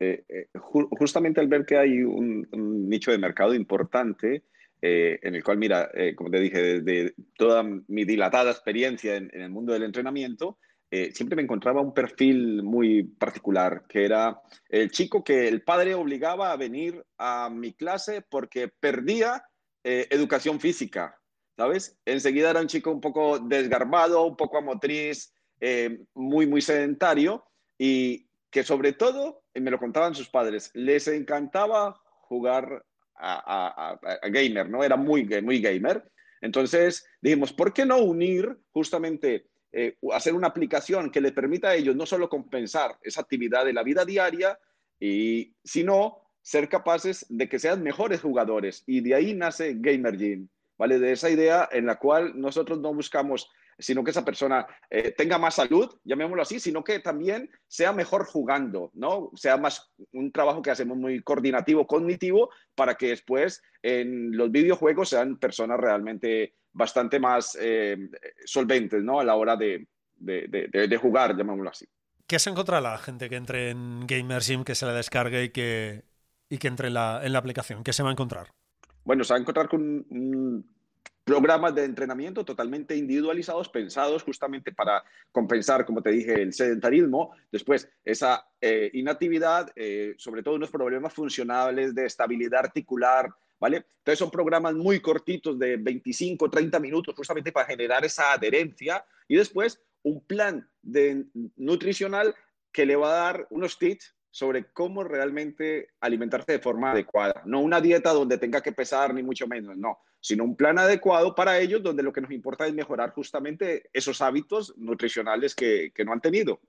Eh, 0.00 0.48
justamente 0.54 1.40
al 1.40 1.46
ver 1.46 1.64
que 1.64 1.78
hay 1.78 2.02
un 2.02 2.48
nicho 2.88 3.12
de 3.12 3.18
mercado 3.18 3.54
importante, 3.54 4.42
eh, 4.82 5.18
en 5.22 5.34
el 5.34 5.44
cual, 5.44 5.58
mira, 5.58 5.90
eh, 5.94 6.14
como 6.14 6.30
te 6.30 6.40
dije, 6.40 6.80
de, 6.80 7.14
toda 7.36 7.62
mi 7.62 8.04
dilatada 8.04 8.50
experiencia 8.50 9.16
en, 9.16 9.30
el 9.32 9.50
mundo 9.50 9.72
del 9.72 9.84
entrenamiento, 9.84 10.58
eh, 10.90 11.10
siempre 11.12 11.36
me 11.36 11.42
encontraba 11.42 11.80
un 11.80 11.94
perfil 11.94 12.62
muy 12.62 13.04
particular, 13.04 13.84
que 13.88 14.04
era 14.04 14.40
el 14.68 14.90
chico 14.90 15.24
que 15.24 15.48
el 15.48 15.62
padre 15.62 15.94
obligaba 15.94 16.52
a 16.52 16.56
venir 16.56 17.02
a 17.16 17.48
mi 17.48 17.72
clase 17.72 18.22
porque 18.28 18.68
perdía 18.68 19.44
educación 19.84 20.60
física, 20.60 21.18
¿sabes? 21.56 21.98
Enseguida 22.04 22.50
era 22.50 22.60
un 22.60 22.68
chico 22.68 22.92
un 22.92 23.00
poco 23.00 23.40
desgarbado, 23.40 24.24
un 24.24 24.36
poco 24.36 24.58
amotriz, 24.58 25.32
eh, 25.64 26.00
muy, 26.14 26.48
muy 26.48 26.60
sedentario 26.60 27.44
y 27.78 28.28
que 28.50 28.64
sobre 28.64 28.92
todo, 28.92 29.44
me 29.54 29.70
lo 29.70 29.78
contaban 29.78 30.12
sus 30.12 30.28
padres, 30.28 30.72
les 30.74 31.06
encantaba 31.06 32.02
jugar 32.22 32.84
a, 33.16 33.98
gamer, 34.30 34.68
¿no? 34.68 34.82
Era 34.82 34.96
muy, 34.96 35.24
muy 35.42 35.60
gamer. 35.60 36.04
Entonces 36.40 37.06
dijimos, 37.20 37.52
¿por 37.52 37.72
qué 37.72 37.86
no 37.86 37.98
unir 37.98 38.58
justamente, 38.72 39.46
eh, 39.72 39.96
hacer 40.12 40.34
una 40.34 40.48
aplicación 40.48 41.10
que 41.10 41.20
le 41.20 41.32
permita 41.32 41.68
a 41.68 41.74
ellos 41.74 41.96
no 41.96 42.04
solo 42.04 42.28
compensar 42.28 42.98
esa 43.02 43.20
actividad 43.20 43.64
de 43.64 43.72
la 43.72 43.82
vida 43.82 44.04
diaria, 44.04 44.58
y, 44.98 45.54
sino 45.64 46.18
ser 46.42 46.68
capaces 46.68 47.24
de 47.28 47.48
que 47.48 47.58
sean 47.58 47.82
mejores 47.82 48.20
jugadores? 48.20 48.82
Y 48.86 49.00
de 49.00 49.14
ahí 49.14 49.34
nace 49.34 49.74
Gamer 49.76 50.16
Gym, 50.16 50.48
¿vale? 50.76 50.98
De 50.98 51.12
esa 51.12 51.30
idea 51.30 51.68
en 51.70 51.86
la 51.86 51.98
cual 51.98 52.32
nosotros 52.38 52.80
no 52.80 52.92
buscamos 52.92 53.48
sino 53.82 54.02
que 54.02 54.10
esa 54.10 54.24
persona 54.24 54.66
eh, 54.88 55.12
tenga 55.12 55.38
más 55.38 55.56
salud, 55.56 55.94
llamémoslo 56.04 56.42
así, 56.42 56.60
sino 56.60 56.82
que 56.82 57.00
también 57.00 57.50
sea 57.66 57.92
mejor 57.92 58.24
jugando, 58.24 58.90
¿no? 58.94 59.30
Sea 59.34 59.56
más 59.56 59.92
un 60.12 60.32
trabajo 60.32 60.62
que 60.62 60.70
hacemos 60.70 60.96
muy 60.96 61.22
coordinativo, 61.22 61.86
cognitivo, 61.86 62.50
para 62.74 62.94
que 62.94 63.08
después 63.08 63.62
en 63.82 64.36
los 64.36 64.50
videojuegos 64.50 65.10
sean 65.10 65.38
personas 65.38 65.78
realmente 65.78 66.54
bastante 66.72 67.20
más 67.20 67.56
eh, 67.60 67.98
solventes, 68.44 69.02
¿no? 69.02 69.20
A 69.20 69.24
la 69.24 69.34
hora 69.34 69.56
de, 69.56 69.86
jugar, 71.00 71.36
llamémoslo 71.36 71.70
así. 71.70 71.86
¿Qué 72.26 72.38
se 72.38 72.50
encuentra 72.50 72.80
la 72.80 72.96
gente 72.98 73.28
que 73.28 73.36
entre 73.36 73.70
en 73.70 74.06
Gamer 74.06 74.42
que 74.64 74.74
se 74.74 74.86
la 74.86 74.94
descargue 74.94 75.44
y 75.44 75.50
que, 75.50 76.04
y 76.48 76.58
que 76.58 76.68
entre 76.68 76.88
en 76.88 76.94
la, 76.94 77.20
en 77.22 77.32
la 77.32 77.38
aplicación? 77.38 77.82
¿Qué 77.84 77.92
se 77.92 78.02
va 78.02 78.08
a 78.08 78.12
encontrar? 78.12 78.48
Bueno, 79.04 79.24
se 79.24 79.34
va 79.34 79.38
a 79.38 79.40
encontrar 79.40 79.68
con 79.68 79.82
un, 79.82 80.72
programas 81.24 81.74
de 81.74 81.84
entrenamiento 81.84 82.44
totalmente 82.44 82.96
individualizados, 82.96 83.68
pensados 83.68 84.22
justamente 84.22 84.72
para 84.72 85.04
compensar, 85.30 85.84
como 85.84 86.02
te 86.02 86.10
dije, 86.10 86.42
el 86.42 86.52
sedentarismo, 86.52 87.32
después 87.50 87.88
esa 88.04 88.44
eh, 88.60 88.90
inactividad, 88.94 89.70
eh, 89.76 90.14
sobre 90.18 90.42
todo 90.42 90.56
unos 90.56 90.70
problemas 90.70 91.12
funcionales 91.12 91.94
de 91.94 92.06
estabilidad 92.06 92.60
articular, 92.64 93.32
¿vale? 93.60 93.86
Entonces 93.98 94.18
son 94.18 94.30
programas 94.30 94.74
muy 94.74 95.00
cortitos 95.00 95.58
de 95.58 95.76
25, 95.76 96.50
30 96.50 96.80
minutos 96.80 97.14
justamente 97.14 97.52
para 97.52 97.66
generar 97.66 98.04
esa 98.04 98.32
adherencia 98.32 99.04
y 99.28 99.36
después 99.36 99.80
un 100.02 100.20
plan 100.26 100.68
nutricional 101.56 102.34
que 102.72 102.84
le 102.84 102.96
va 102.96 103.08
a 103.08 103.24
dar 103.24 103.46
unos 103.50 103.78
tips 103.78 104.16
sobre 104.32 104.64
cómo 104.72 105.04
realmente 105.04 105.90
alimentarse 106.00 106.52
de 106.52 106.58
forma 106.58 106.90
adecuada. 106.90 107.42
No 107.44 107.60
una 107.60 107.80
dieta 107.80 108.12
donde 108.12 108.38
tenga 108.38 108.62
que 108.62 108.72
pesar, 108.72 109.14
ni 109.14 109.22
mucho 109.22 109.46
menos, 109.46 109.76
no, 109.76 109.98
sino 110.22 110.44
un 110.44 110.56
plan 110.56 110.78
adecuado 110.78 111.34
para 111.34 111.58
ellos 111.58 111.82
donde 111.82 112.04
lo 112.04 112.12
que 112.12 112.20
nos 112.20 112.30
importa 112.30 112.66
es 112.66 112.72
mejorar 112.72 113.10
justamente 113.10 113.90
esos 113.92 114.22
hábitos 114.22 114.72
nutricionales 114.78 115.56
que, 115.56 115.92
no 116.06 116.12
han 116.12 116.20
tenido. 116.20 116.60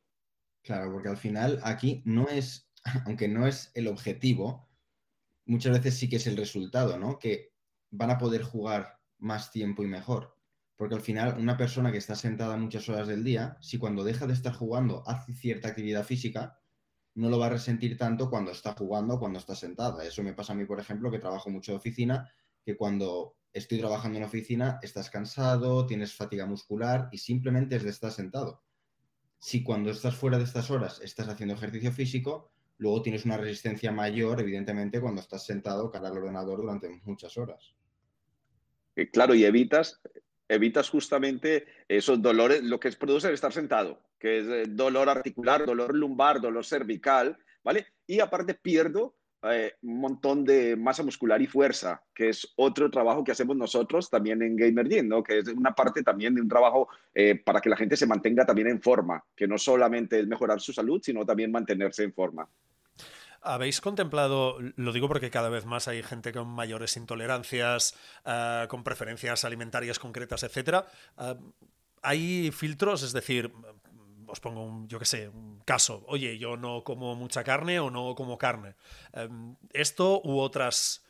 Claro, 0.64 0.92
porque 0.92 1.10
al 1.10 1.18
final 1.18 1.60
aquí 1.64 2.02
no 2.04 2.28
es, 2.28 2.68
aunque 3.06 3.28
no 3.28 3.46
es 3.46 3.72
el 3.76 3.88
objetivo, 3.88 4.68
muchas 5.46 5.74
veces 5.74 5.96
sí 5.96 6.10
que 6.10 6.16
es 6.16 6.26
el 6.26 6.36
resultado, 6.36 6.98
¿no? 6.98 7.20
Que 7.20 7.54
van 7.92 8.10
a 8.10 8.18
poder 8.18 8.42
jugar 8.42 9.00
más 9.20 9.52
tiempo 9.52 9.84
y 9.84 9.88
mejor. 9.88 10.36
Porque 10.76 10.96
al 10.96 11.02
final 11.02 11.36
una 11.38 11.56
persona 11.56 11.92
que 11.92 12.00
está 12.00 12.16
sentada 12.16 12.58
muchas 12.58 12.90
horas 12.90 13.08
del 13.08 13.24
día, 13.24 13.58
si 13.62 13.78
cuando 13.78 14.04
deja 14.04 14.26
de 14.26 14.34
estar 14.34 14.54
jugando 14.54 15.04
hace 15.06 15.32
cierta 15.36 15.68
actividad 15.68 16.04
física, 16.04 16.60
no 17.14 17.30
lo 17.30 17.38
va 17.38 17.46
a 17.46 17.50
resentir 17.50 18.00
tanto 18.00 18.32
cuando 18.32 18.50
está 18.50 18.74
jugando, 18.74 19.20
cuando 19.20 19.38
está 19.38 19.54
sentada. 19.54 20.04
Eso 20.04 20.24
me 20.24 20.34
pasa 20.34 20.54
a 20.54 20.56
mí, 20.56 20.66
por 20.66 20.80
ejemplo, 20.80 21.12
que 21.12 21.20
trabajo 21.20 21.52
mucho 21.52 21.74
de 21.74 21.78
oficina, 21.78 22.34
que 22.66 22.76
cuando 22.76 23.36
estoy 23.54 23.80
trabajando 23.80 24.18
en 24.18 24.26
oficina 24.26 24.80
estás 24.82 25.10
cansado, 25.10 25.86
tienes 25.86 26.14
fatiga 26.14 26.46
muscular 26.46 27.10
y 27.12 27.18
simplemente 27.18 27.76
es 27.76 27.84
de 27.84 27.92
estar 27.92 28.12
sentado. 28.12 28.64
Si 29.40 29.64
cuando 29.64 29.92
estás 29.92 30.16
fuera 30.16 30.38
de 30.38 30.44
estas 30.44 30.72
horas 30.72 31.00
estás 31.02 31.28
haciendo 31.28 31.56
ejercicio 31.56 31.92
físico, 31.92 32.52
luego 32.78 33.02
tienes 33.02 33.26
una 33.26 33.38
resistencia 33.38 33.92
mayor, 33.92 34.40
evidentemente, 34.40 35.00
cuando 35.00 35.22
estás 35.22 35.46
sentado 35.46 35.92
cara 35.92 36.08
al 36.08 36.18
ordenador 36.18 36.62
durante 36.62 36.90
muchas 37.04 37.38
horas. 37.38 37.76
Claro, 39.12 39.34
y 39.34 39.44
evitas 39.44 40.02
evitas 40.48 40.90
justamente 40.90 41.66
esos 41.88 42.22
dolores, 42.22 42.64
lo 42.64 42.80
que 42.80 42.92
produce 42.92 43.28
el 43.28 43.34
estar 43.34 43.54
sentado, 43.54 44.02
que 44.20 44.40
es 44.40 44.48
eh, 44.48 44.64
dolor 44.70 45.10
articular, 45.10 45.66
dolor 45.66 45.96
lumbar, 45.96 46.42
dolor 46.42 46.66
cervical, 46.66 47.38
¿vale? 47.64 47.88
Y 48.06 48.20
aparte 48.20 48.54
pierdo 48.54 49.16
eh, 49.46 49.76
un 49.82 50.00
montón 50.00 50.46
de 50.46 50.78
masa 50.78 51.04
muscular 51.04 51.42
y 51.42 51.48
fuerza, 51.48 52.02
que 52.16 52.30
es 52.30 52.54
otro 52.56 52.90
trabajo 52.90 53.24
que 53.24 53.34
hacemos 53.34 53.58
nosotros 53.58 54.10
también 54.10 54.42
en 54.42 54.56
Gamer 54.56 55.04
¿no? 55.04 55.22
Que 55.22 55.40
es 55.40 55.48
una 55.50 55.76
parte 55.76 56.02
también 56.02 56.34
de 56.34 56.42
un 56.42 56.48
trabajo 56.48 56.88
eh, 57.14 57.36
para 57.36 57.60
que 57.60 57.70
la 57.70 57.76
gente 57.76 57.98
se 57.98 58.08
mantenga 58.08 58.46
también 58.46 58.70
en 58.70 58.82
forma, 58.82 59.22
que 59.36 59.46
no 59.46 59.58
solamente 59.58 60.20
es 60.20 60.28
mejorar 60.28 60.62
su 60.62 60.72
salud, 60.72 61.02
sino 61.04 61.26
también 61.26 61.52
mantenerse 61.52 62.04
en 62.04 62.14
forma. 62.14 62.48
¿Habéis 63.42 63.82
contemplado, 63.82 64.58
lo 64.78 64.94
digo 64.94 65.10
porque 65.10 65.30
cada 65.30 65.50
vez 65.50 65.66
más 65.66 65.90
hay 65.90 66.02
gente 66.04 66.32
con 66.32 66.48
mayores 66.48 66.96
intolerancias, 66.96 67.98
eh, 68.26 68.66
con 68.70 68.86
preferencias 68.86 69.44
alimentarias 69.44 70.00
concretas, 70.00 70.44
etcétera? 70.44 70.86
¿Hay 72.02 72.52
filtros? 72.52 73.04
Es 73.04 73.12
decir, 73.12 73.52
os 74.34 74.42
pongo 74.42 74.66
un, 74.66 74.88
yo 74.90 75.00
qué 75.00 75.06
sé, 75.06 75.30
un 75.30 75.62
caso. 75.66 76.04
Oye, 76.08 76.38
yo 76.38 76.58
no 76.58 76.84
como 76.84 77.16
mucha 77.16 77.44
carne 77.44 77.80
o 77.80 77.90
no 77.90 78.16
como 78.16 78.38
carne. 78.38 78.76
Eh, 79.14 79.30
¿Esto 79.72 80.22
u 80.24 80.40
otras 80.40 81.06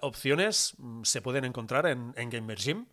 opciones 0.00 0.74
mm, 0.78 1.02
se 1.04 1.20
pueden 1.20 1.44
encontrar 1.44 1.86
en, 1.86 2.14
en 2.16 2.30
Gamer 2.30 2.58
Gym? 2.58 2.86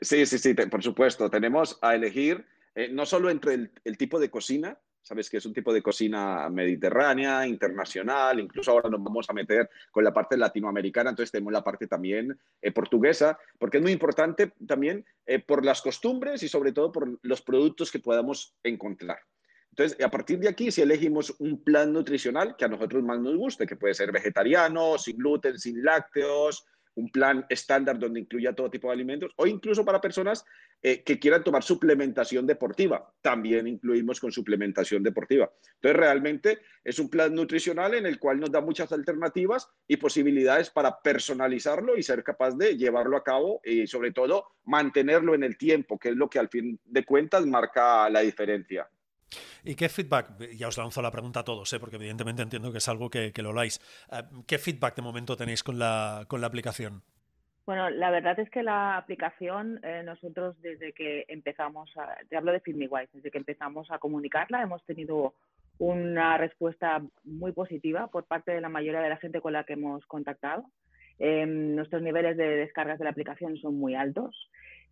sí, 0.00 0.24
sí, 0.26 0.38
sí, 0.38 0.54
por 0.54 0.82
supuesto. 0.82 1.28
Tenemos 1.30 1.78
a 1.82 1.94
elegir 1.94 2.44
no 2.90 3.06
solo 3.06 3.30
entre 3.30 3.70
el 3.84 3.96
tipo 3.98 4.18
de 4.18 4.30
cocina, 4.30 4.78
sabes 5.06 5.30
que 5.30 5.36
es 5.36 5.46
un 5.46 5.54
tipo 5.54 5.72
de 5.72 5.82
cocina 5.82 6.50
mediterránea, 6.50 7.46
internacional, 7.46 8.40
incluso 8.40 8.72
ahora 8.72 8.90
nos 8.90 9.00
vamos 9.04 9.30
a 9.30 9.32
meter 9.32 9.70
con 9.92 10.02
la 10.02 10.12
parte 10.12 10.36
latinoamericana, 10.36 11.10
entonces 11.10 11.30
tenemos 11.30 11.52
la 11.52 11.62
parte 11.62 11.86
también 11.86 12.36
eh, 12.60 12.72
portuguesa, 12.72 13.38
porque 13.56 13.76
es 13.76 13.84
muy 13.84 13.92
importante 13.92 14.52
también 14.66 15.06
eh, 15.24 15.38
por 15.38 15.64
las 15.64 15.80
costumbres 15.80 16.42
y 16.42 16.48
sobre 16.48 16.72
todo 16.72 16.90
por 16.90 17.20
los 17.22 17.40
productos 17.40 17.92
que 17.92 18.00
podamos 18.00 18.56
encontrar. 18.64 19.20
Entonces, 19.70 20.04
a 20.04 20.10
partir 20.10 20.40
de 20.40 20.48
aquí, 20.48 20.72
si 20.72 20.82
elegimos 20.82 21.36
un 21.38 21.62
plan 21.62 21.92
nutricional 21.92 22.56
que 22.56 22.64
a 22.64 22.68
nosotros 22.68 23.04
más 23.04 23.20
nos 23.20 23.36
guste, 23.36 23.64
que 23.64 23.76
puede 23.76 23.94
ser 23.94 24.10
vegetariano, 24.10 24.98
sin 24.98 25.18
gluten, 25.18 25.56
sin 25.56 25.84
lácteos, 25.84 26.66
un 26.96 27.10
plan 27.10 27.46
estándar 27.48 27.98
donde 27.98 28.20
incluya 28.20 28.54
todo 28.54 28.70
tipo 28.70 28.88
de 28.88 28.94
alimentos, 28.94 29.32
o 29.36 29.46
incluso 29.46 29.84
para 29.84 30.00
personas 30.00 30.44
eh, 30.82 31.02
que 31.02 31.18
quieran 31.18 31.44
tomar 31.44 31.62
suplementación 31.62 32.46
deportiva. 32.46 33.12
También 33.22 33.66
incluimos 33.66 34.20
con 34.20 34.32
suplementación 34.32 35.02
deportiva. 35.02 35.50
Entonces, 35.74 35.96
realmente 35.96 36.58
es 36.84 36.98
un 36.98 37.08
plan 37.08 37.34
nutricional 37.34 37.94
en 37.94 38.06
el 38.06 38.18
cual 38.18 38.40
nos 38.40 38.50
da 38.50 38.60
muchas 38.60 38.92
alternativas 38.92 39.68
y 39.86 39.96
posibilidades 39.96 40.70
para 40.70 41.00
personalizarlo 41.00 41.96
y 41.96 42.02
ser 42.02 42.22
capaz 42.22 42.56
de 42.56 42.76
llevarlo 42.76 43.16
a 43.16 43.24
cabo 43.24 43.60
y 43.64 43.86
sobre 43.86 44.12
todo 44.12 44.52
mantenerlo 44.64 45.34
en 45.34 45.44
el 45.44 45.56
tiempo, 45.56 45.98
que 45.98 46.10
es 46.10 46.16
lo 46.16 46.28
que 46.28 46.38
al 46.38 46.48
fin 46.48 46.78
de 46.84 47.04
cuentas 47.04 47.46
marca 47.46 48.08
la 48.10 48.20
diferencia. 48.20 48.88
¿Y 49.64 49.74
qué 49.74 49.88
feedback? 49.88 50.38
Ya 50.56 50.68
os 50.68 50.78
lanzo 50.78 51.02
la 51.02 51.10
pregunta 51.10 51.40
a 51.40 51.44
todos, 51.44 51.72
¿eh? 51.72 51.80
porque 51.80 51.96
evidentemente 51.96 52.42
entiendo 52.42 52.72
que 52.72 52.78
es 52.78 52.88
algo 52.88 53.10
que, 53.10 53.32
lo 53.42 53.50
oláis. 53.50 53.80
Eh, 54.12 54.22
¿Qué 54.46 54.58
feedback 54.58 54.96
de 54.96 55.02
momento 55.02 55.36
tenéis 55.36 55.62
con 55.62 55.78
la, 55.78 56.24
con 56.28 56.40
la 56.40 56.46
aplicación? 56.46 57.02
Bueno, 57.66 57.90
la 57.90 58.10
verdad 58.10 58.38
es 58.38 58.48
que 58.48 58.62
la 58.62 58.96
aplicación, 58.96 59.80
eh, 59.82 60.02
nosotros 60.04 60.54
desde 60.62 60.92
que 60.92 61.24
empezamos, 61.26 61.90
a, 61.96 62.16
te 62.28 62.36
hablo 62.36 62.52
de 62.52 62.60
FitMeWise, 62.60 63.10
desde 63.12 63.32
que 63.32 63.38
empezamos 63.38 63.90
a 63.90 63.98
comunicarla, 63.98 64.62
hemos 64.62 64.84
tenido 64.84 65.34
una 65.78 66.38
respuesta 66.38 67.02
muy 67.24 67.50
positiva 67.52 68.06
por 68.06 68.24
parte 68.24 68.52
de 68.52 68.60
la 68.60 68.68
mayoría 68.68 69.00
de 69.00 69.08
la 69.08 69.16
gente 69.16 69.40
con 69.40 69.52
la 69.52 69.64
que 69.64 69.72
hemos 69.72 70.06
contactado. 70.06 70.64
Em, 71.18 71.74
nuestros 71.74 72.02
niveles 72.02 72.36
de 72.36 72.56
descargas 72.56 72.98
de 72.98 73.04
la 73.04 73.10
aplicación 73.10 73.56
son 73.56 73.78
muy 73.78 73.94
altos 73.94 74.48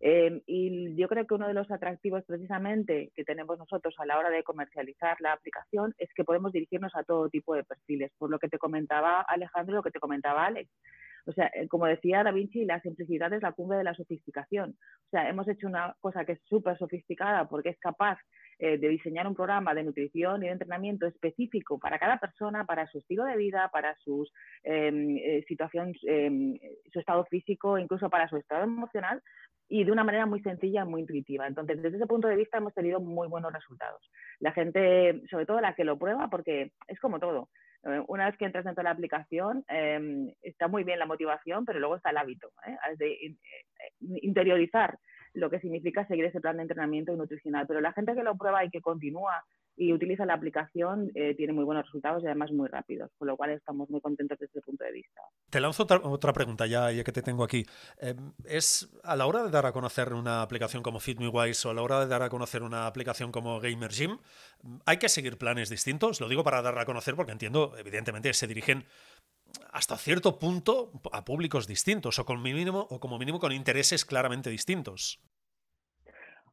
Em, 0.07 0.39
y 0.45 0.95
yo 0.95 1.07
creo 1.07 1.25
que 1.25 1.33
uno 1.33 1.47
de 1.47 1.55
los 1.55 1.71
atractivos 1.71 2.23
precisamente 2.25 3.11
que 3.15 3.23
tenemos 3.23 3.57
nosotros 3.57 3.95
a 3.97 4.05
la 4.05 4.19
hora 4.19 4.29
de 4.29 4.43
comercializar 4.43 5.17
la 5.19 5.33
aplicación 5.33 5.95
es 5.97 6.13
que 6.13 6.23
podemos 6.23 6.51
dirigirnos 6.51 6.95
a 6.95 7.03
todo 7.03 7.27
tipo 7.27 7.55
de 7.55 7.63
perfiles, 7.63 8.11
por 8.19 8.29
lo 8.29 8.37
que 8.37 8.47
te 8.47 8.59
comentaba 8.59 9.21
Alejandro, 9.21 9.77
lo 9.77 9.81
que 9.81 9.89
te 9.89 9.99
comentaba 9.99 10.45
Alex. 10.45 10.69
O 11.25 11.31
sea, 11.31 11.47
eh, 11.55 11.67
como 11.67 11.87
decía 11.87 12.23
Da 12.23 12.31
Vinci, 12.31 12.65
la 12.65 12.79
simplicidad 12.81 13.33
es 13.33 13.41
la 13.41 13.53
cumbre 13.53 13.79
de 13.79 13.83
la 13.83 13.95
sofisticación. 13.95 14.77
O 15.07 15.09
sea, 15.09 15.27
hemos 15.27 15.47
hecho 15.47 15.65
una 15.65 15.95
cosa 15.99 16.23
que 16.23 16.33
es 16.33 16.41
súper 16.43 16.77
sofisticada 16.77 17.49
porque 17.49 17.69
es 17.69 17.79
capaz 17.79 18.19
eh, 18.59 18.77
de 18.77 18.89
diseñar 18.89 19.27
un 19.27 19.35
programa 19.35 19.73
de 19.73 19.83
nutrición 19.83 20.43
y 20.43 20.47
de 20.47 20.53
entrenamiento 20.53 21.05
específico 21.05 21.77
para 21.79 21.99
cada 21.99 22.17
persona, 22.17 22.65
para 22.65 22.87
su 22.87 22.99
estilo 22.99 23.25
de 23.25 23.35
vida, 23.37 23.69
para 23.71 23.95
su 23.97 24.25
em, 24.63 25.17
eh, 25.17 25.43
situación, 25.47 25.93
em, 26.03 26.57
su 26.91 26.99
estado 26.99 27.25
físico, 27.25 27.77
incluso 27.77 28.09
para 28.09 28.29
su 28.29 28.37
estado 28.37 28.63
emocional, 28.63 29.21
y 29.67 29.83
de 29.83 29.91
una 29.91 30.03
manera 30.03 30.25
muy 30.25 30.41
sencilla, 30.41 30.85
muy 30.85 31.01
intuitiva. 31.01 31.47
Entonces, 31.47 31.81
desde 31.81 31.97
ese 31.97 32.07
punto 32.07 32.27
de 32.27 32.35
vista 32.35 32.57
hemos 32.57 32.73
tenido 32.73 32.99
muy 32.99 33.27
buenos 33.27 33.51
resultados. 33.51 34.01
La 34.39 34.51
gente, 34.51 35.21
sobre 35.29 35.45
todo 35.45 35.59
la 35.59 35.75
que 35.75 35.83
lo 35.83 35.97
prueba, 35.97 36.29
porque 36.29 36.71
es 36.87 36.99
como 36.99 37.19
todo. 37.19 37.49
Eh, 37.83 38.01
una 38.07 38.27
vez 38.27 38.37
que 38.37 38.45
entras 38.45 38.65
dentro 38.65 38.81
de 38.81 38.85
la 38.85 38.91
aplicación, 38.91 39.63
em, 39.67 40.31
está 40.41 40.67
muy 40.67 40.83
bien 40.83 40.99
la 40.99 41.05
motivación, 41.05 41.65
pero 41.65 41.79
luego 41.79 41.95
está 41.95 42.09
el 42.11 42.17
hábito, 42.17 42.51
¿eh? 42.65 42.77
de 42.97 43.11
eh, 43.11 43.35
interiorizar 43.99 44.97
lo 45.35 45.49
que 45.49 45.59
significa 45.59 46.07
seguir 46.07 46.25
ese 46.25 46.41
plan 46.41 46.57
de 46.57 46.63
entrenamiento 46.63 47.15
nutricional. 47.15 47.65
Pero 47.67 47.81
la 47.81 47.93
gente 47.93 48.15
que 48.15 48.23
lo 48.23 48.35
prueba 48.35 48.63
y 48.65 48.69
que 48.69 48.81
continúa 48.81 49.43
y 49.77 49.91
utiliza 49.91 50.25
la 50.25 50.35
aplicación, 50.35 51.11
eh, 51.15 51.35
tiene 51.35 51.51
muy 51.51 51.65
buenos 51.65 51.85
resultados 51.85 52.23
y 52.23 52.27
además 52.27 52.51
muy 52.51 52.67
rápidos, 52.69 53.11
con 53.17 53.27
lo 53.27 53.35
cual 53.35 53.51
estamos 53.51 53.89
muy 53.89 53.99
contentos 53.99 54.39
desde 54.39 54.59
ese 54.59 54.61
punto 54.61 54.85
de 54.85 54.91
vista. 54.93 55.21
Te 55.49 55.59
lanzo 55.59 55.83
otra, 55.83 56.33
pregunta 56.33 56.65
ya, 56.65 56.91
ya 56.91 57.03
que 57.03 57.11
te 57.11 57.21
tengo 57.21 57.43
aquí. 57.43 57.65
Em, 57.97 58.31
¿Es 58.45 58.89
a 59.03 59.15
la 59.15 59.25
hora 59.25 59.43
de 59.43 59.49
dar 59.49 59.65
a 59.65 59.73
conocer 59.73 60.13
una 60.13 60.41
aplicación 60.41 60.81
como 60.81 60.99
FitMeWise 60.99 61.65
o 61.65 61.71
a 61.71 61.73
la 61.73 61.81
hora 61.81 61.99
de 61.99 62.07
dar 62.07 62.23
a 62.23 62.29
conocer 62.29 62.63
una 62.63 62.87
aplicación 62.87 63.31
como 63.31 63.59
Gamer 63.59 63.91
Gym, 63.91 64.17
hay 64.85 64.97
que 64.97 65.09
seguir 65.09 65.37
planes 65.37 65.69
distintos? 65.69 66.21
Lo 66.21 66.29
digo 66.29 66.43
para 66.43 66.61
dar 66.61 66.77
a 66.77 66.85
conocer 66.85 67.15
porque 67.15 67.33
entiendo, 67.33 67.73
evidentemente, 67.77 68.33
se 68.33 68.47
dirigen 68.47 68.85
hasta 69.71 69.97
cierto 69.97 70.39
punto 70.39 70.91
a 71.11 71.25
públicos 71.25 71.67
distintos 71.67 72.19
o, 72.19 72.25
con 72.25 72.41
mínimo, 72.41 72.87
o 72.89 72.99
como 72.99 73.17
mínimo 73.17 73.39
con 73.39 73.51
intereses 73.51 74.05
claramente 74.05 74.49
distintos. 74.49 75.21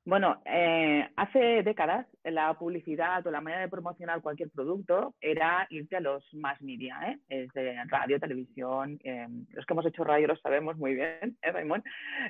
Bueno, 0.04 0.42
eh, 0.46 1.08
hace 1.14 1.62
décadas 1.62 2.08
la 2.24 2.54
publicidad 2.54 3.24
o 3.24 3.30
la 3.30 3.40
manera 3.40 3.62
de 3.62 3.68
promocionar 3.68 4.20
cualquier 4.20 4.50
producto 4.50 5.14
era 5.20 5.64
irte 5.70 5.96
a 5.96 6.00
los 6.00 6.24
más 6.34 6.60
media, 6.60 6.98
¿eh? 7.06 7.18
es 7.28 7.52
de 7.52 7.76
radio, 7.86 8.18
televisión, 8.18 8.98
eh, 9.04 9.28
los 9.50 9.64
que 9.64 9.72
hemos 9.72 9.86
hecho 9.86 10.02
radio 10.02 10.26
lo 10.26 10.36
sabemos 10.36 10.76
muy 10.76 10.94
bien, 10.94 11.38
¿eh, 11.42 11.52
Raymond? 11.52 11.84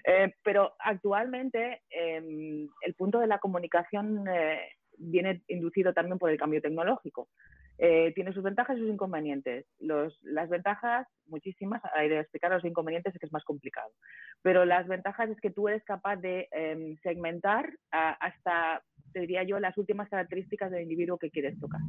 Eh, 0.05 0.35
pero 0.45 0.75
actualmente 0.81 1.81
em, 1.89 2.69
el 2.83 2.95
punto 2.95 3.21
de 3.21 3.27
la 3.27 3.39
comunicación 3.39 4.25
viene 4.99 5.43
inducido 5.49 5.95
también 5.95 6.19
por 6.19 6.31
el 6.31 6.39
cambio 6.39 6.61
tecnológico. 6.61 7.29
Eh, 7.85 8.13
tiene 8.15 8.33
sus 8.33 8.45
ventajas 8.45 8.77
y 8.77 8.81
sus 8.81 8.91
inconvenientes. 8.91 9.67
las 9.81 10.49
ventajas, 10.49 11.09
muchísimas, 11.27 11.83
hay 11.97 12.09
de 12.09 12.21
explicar 12.21 12.53
los 12.53 12.65
inconvenientes 12.65 13.13
es 13.13 13.19
que 13.19 13.27
es 13.27 13.33
más 13.33 13.43
complicado, 13.43 13.91
pero 14.41 14.65
las 14.65 14.87
ventajas 14.87 15.29
es 15.31 15.41
que 15.41 15.51
tú 15.51 15.67
eres 15.67 15.83
capaz 15.83 16.15
de 16.19 16.47
em, 16.53 16.97
segmentar 17.03 17.77
hasta, 17.91 18.85
te 19.13 19.19
diría 19.19 19.43
yo, 19.43 19.59
las 19.59 19.77
últimas 19.77 20.09
características 20.09 20.71
del 20.71 20.83
individuo 20.83 21.19
que 21.19 21.33
quieres 21.33 21.59
tocar. 21.59 21.81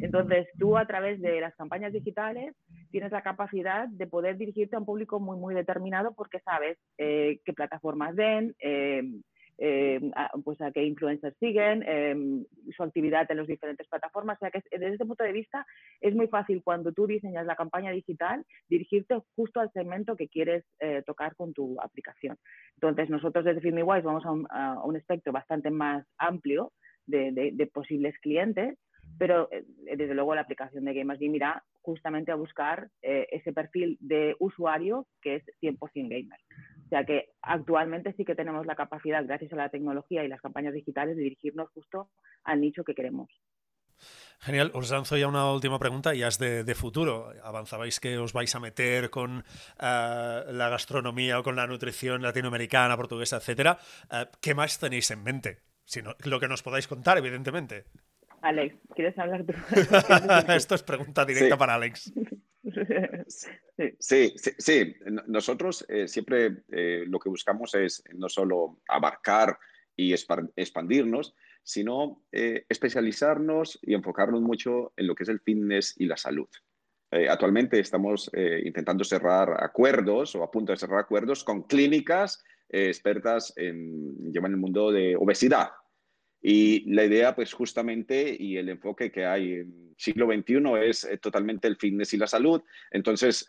Entonces, 0.00 0.48
tú 0.58 0.76
a 0.76 0.84
través 0.84 1.20
de 1.20 1.40
las 1.40 1.54
campañas 1.54 1.92
digitales 1.92 2.56
tienes 2.90 3.12
la 3.12 3.22
capacidad 3.22 3.86
de 3.86 4.08
poder 4.08 4.38
dirigirte 4.38 4.74
a 4.74 4.80
un 4.80 4.84
público 4.84 5.20
muy, 5.20 5.38
muy 5.38 5.54
determinado 5.54 6.12
porque 6.12 6.40
sabes 6.40 6.76
eh, 6.98 7.38
qué 7.44 7.52
plataformas 7.52 8.16
ven, 8.16 8.52
em, 8.58 9.22
eh, 9.58 10.00
a, 10.14 10.30
pues 10.44 10.60
a 10.60 10.70
qué 10.70 10.84
influencers 10.84 11.34
siguen, 11.38 11.82
em, 11.86 12.44
su 12.76 12.82
actividad 12.82 13.30
en 13.30 13.38
las 13.38 13.46
diferentes 13.46 13.88
plataformas. 13.88 14.36
O 14.36 14.40
sea 14.40 14.50
que 14.50 14.62
desde 14.70 14.94
ese 14.94 15.06
punto 15.06 15.24
de 15.24 15.32
vista 15.32 15.66
es 16.00 16.14
muy 16.14 16.28
fácil 16.28 16.62
cuando 16.62 16.92
tú 16.92 17.06
diseñas 17.06 17.46
la 17.46 17.56
campaña 17.56 17.90
digital 17.90 18.44
dirigirte 18.68 19.18
justo 19.34 19.60
al 19.60 19.72
segmento 19.72 20.14
que 20.14 20.28
quieres 20.28 20.64
eh, 20.80 21.02
tocar 21.06 21.34
con 21.36 21.54
tu 21.54 21.80
aplicación. 21.80 22.36
Entonces 22.74 23.08
nosotros 23.08 23.46
desde 23.46 23.62
FilmyWise 23.62 24.04
vamos 24.04 24.24
a 24.50 24.82
un, 24.82 24.96
espectro 24.96 25.32
bastante 25.32 25.70
más 25.70 26.06
amplio 26.18 26.72
de, 27.06 27.70
posibles 27.72 28.18
clientes 28.20 28.78
pero 29.18 29.48
eh, 29.52 29.64
desde 29.96 30.14
luego 30.14 30.34
la 30.34 30.40
aplicación 30.40 30.84
de 30.84 30.92
Gamers 30.92 31.22
irá 31.22 31.62
justamente 31.80 32.32
a 32.32 32.34
buscar 32.34 32.88
ese 33.00 33.52
perfil 33.52 33.96
de 34.00 34.34
usuario 34.40 35.06
que 35.22 35.36
es 35.36 35.44
100% 35.62 35.78
gamer. 36.08 36.40
O 36.86 36.88
sea 36.88 37.04
que 37.04 37.30
actualmente 37.42 38.12
sí 38.12 38.24
que 38.24 38.36
tenemos 38.36 38.64
la 38.64 38.76
capacidad, 38.76 39.26
gracias 39.26 39.52
a 39.52 39.56
la 39.56 39.70
tecnología 39.70 40.22
y 40.22 40.28
las 40.28 40.40
campañas 40.40 40.72
digitales, 40.72 41.16
de 41.16 41.22
dirigirnos 41.24 41.68
justo 41.70 42.10
al 42.44 42.60
nicho 42.60 42.84
que 42.84 42.94
queremos. 42.94 43.28
Genial, 44.38 44.70
os 44.74 44.90
lanzo 44.90 45.16
ya 45.16 45.26
una 45.26 45.50
última 45.50 45.78
pregunta, 45.80 46.14
ya 46.14 46.28
es 46.28 46.38
de, 46.38 46.74
futuro. 46.74 47.32
Avanzabais 47.42 47.98
que 47.98 48.18
os 48.18 48.32
vais 48.32 48.54
a 48.54 48.60
meter 48.60 49.10
con 49.10 49.42
eh, 49.80 50.42
la 50.52 50.68
gastronomía 50.68 51.40
o 51.40 51.42
con 51.42 51.56
la 51.56 51.66
nutrición 51.66 52.22
latinoamericana, 52.22 52.96
portuguesa, 52.96 53.38
etcétera. 53.38 53.78
Eh, 54.12 54.26
¿Qué 54.40 54.54
más 54.54 54.78
tenéis 54.78 55.10
en 55.10 55.24
mente? 55.24 55.58
Si 55.84 56.02
lo 56.02 56.38
que 56.38 56.48
nos 56.48 56.62
podáis 56.62 56.86
contar, 56.86 57.18
evidentemente. 57.18 57.86
Alex, 58.42 58.76
¿quieres 58.94 59.18
hablar 59.18 59.44
tú? 59.44 59.54
Esto 60.52 60.74
es 60.76 60.82
pregunta 60.82 61.24
directa 61.24 61.56
para 61.56 61.74
Alex. 61.74 62.12
Sí, 63.98 64.32
sí, 64.36 64.50
sí. 64.58 64.96
Nosotros 65.26 65.84
eh, 65.88 66.08
siempre 66.08 66.62
eh, 66.72 67.04
lo 67.06 67.18
que 67.18 67.28
buscamos 67.28 67.74
es 67.74 68.02
no 68.14 68.28
solo 68.28 68.80
abarcar 68.88 69.58
y 69.94 70.12
expandirnos, 70.12 71.34
sino 71.62 72.24
eh, 72.32 72.64
especializarnos 72.68 73.78
y 73.82 73.94
enfocarnos 73.94 74.40
mucho 74.40 74.92
en 74.96 75.06
lo 75.06 75.14
que 75.14 75.24
es 75.24 75.28
el 75.28 75.40
fitness 75.40 75.94
y 75.98 76.06
la 76.06 76.16
salud. 76.16 76.48
actualmente 77.30 77.78
estamos 77.78 78.30
intentando 78.64 79.04
cerrar 79.04 79.62
acuerdos 79.62 80.34
o 80.34 80.42
a 80.42 80.50
punto 80.50 80.72
de 80.72 80.78
cerrar 80.78 80.98
acuerdos 80.98 81.44
con 81.44 81.62
clínicas 81.62 82.42
expertas 82.68 83.52
en, 83.56 84.32
llevan 84.32 84.52
el 84.52 84.58
mundo 84.58 84.90
de 84.90 85.16
obesidad, 85.16 85.70
y 86.48 86.88
la 86.88 87.04
idea, 87.04 87.34
pues 87.34 87.52
justamente, 87.52 88.36
y 88.38 88.56
el 88.56 88.68
enfoque 88.68 89.10
que 89.10 89.24
hay 89.26 89.54
en 89.54 89.94
siglo 89.96 90.28
XXI 90.32 90.88
es 90.88 91.02
eh, 91.02 91.18
totalmente 91.18 91.66
el 91.66 91.74
fitness 91.74 92.14
y 92.14 92.18
la 92.18 92.28
salud. 92.28 92.62
Entonces, 92.92 93.44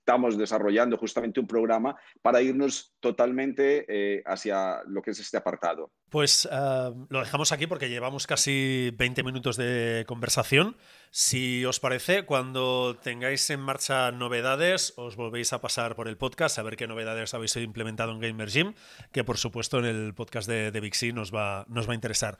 estamos 0.00 0.36
desarrollando 0.36 0.96
justamente 0.96 1.40
un 1.40 1.46
programa 1.46 1.94
para 2.22 2.42
irnos 2.42 2.94
totalmente 3.00 3.84
eh, 3.88 4.22
hacia 4.26 4.82
lo 4.86 5.02
que 5.02 5.12
es 5.12 5.20
este 5.20 5.36
apartado. 5.36 5.92
Pues 6.08 6.48
eh, 6.50 6.90
lo 7.08 7.20
dejamos 7.20 7.52
aquí 7.52 7.66
porque 7.66 7.88
llevamos 7.88 8.26
casi 8.26 8.92
20 8.96 9.22
minutos 9.22 9.56
de 9.56 10.04
conversación. 10.08 10.76
Si 11.10 11.64
os 11.64 11.80
parece, 11.80 12.24
cuando 12.24 12.96
tengáis 12.96 13.48
en 13.50 13.60
marcha 13.60 14.10
novedades, 14.10 14.94
os 14.96 15.16
volvéis 15.16 15.52
a 15.52 15.60
pasar 15.60 15.94
por 15.94 16.08
el 16.08 16.16
podcast 16.16 16.58
a 16.58 16.62
ver 16.62 16.76
qué 16.76 16.86
novedades 16.86 17.34
habéis 17.34 17.54
implementado 17.56 18.12
en 18.12 18.20
Gamer 18.20 18.48
Gym, 18.48 18.74
que 19.12 19.22
por 19.22 19.38
supuesto 19.38 19.78
en 19.78 19.84
el 19.84 20.14
podcast 20.14 20.48
de, 20.48 20.70
de 20.70 20.80
Big 20.80 20.94
C 20.94 21.12
nos 21.12 21.32
va, 21.32 21.66
nos 21.68 21.88
va 21.88 21.92
a 21.92 21.94
interesar. 21.94 22.38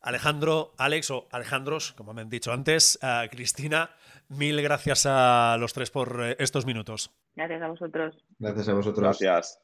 Alejandro, 0.00 0.72
Alex 0.78 1.10
o 1.10 1.28
Alejandros, 1.30 1.92
como 1.92 2.14
me 2.14 2.22
han 2.22 2.30
dicho 2.30 2.52
antes, 2.52 2.98
Cristina, 3.30 3.90
mil 4.30 4.62
gracias 4.62 5.06
a 5.06 5.56
los 5.58 5.72
tres 5.72 5.90
por 5.90 6.22
eh, 6.22 6.36
estos 6.38 6.64
minutos. 6.64 7.10
Gracias 7.34 7.62
a 7.62 7.68
vosotros. 7.68 8.16
Gracias 8.38 8.68
a 8.68 8.74
vosotros. 8.74 9.02
Gracias. 9.02 9.60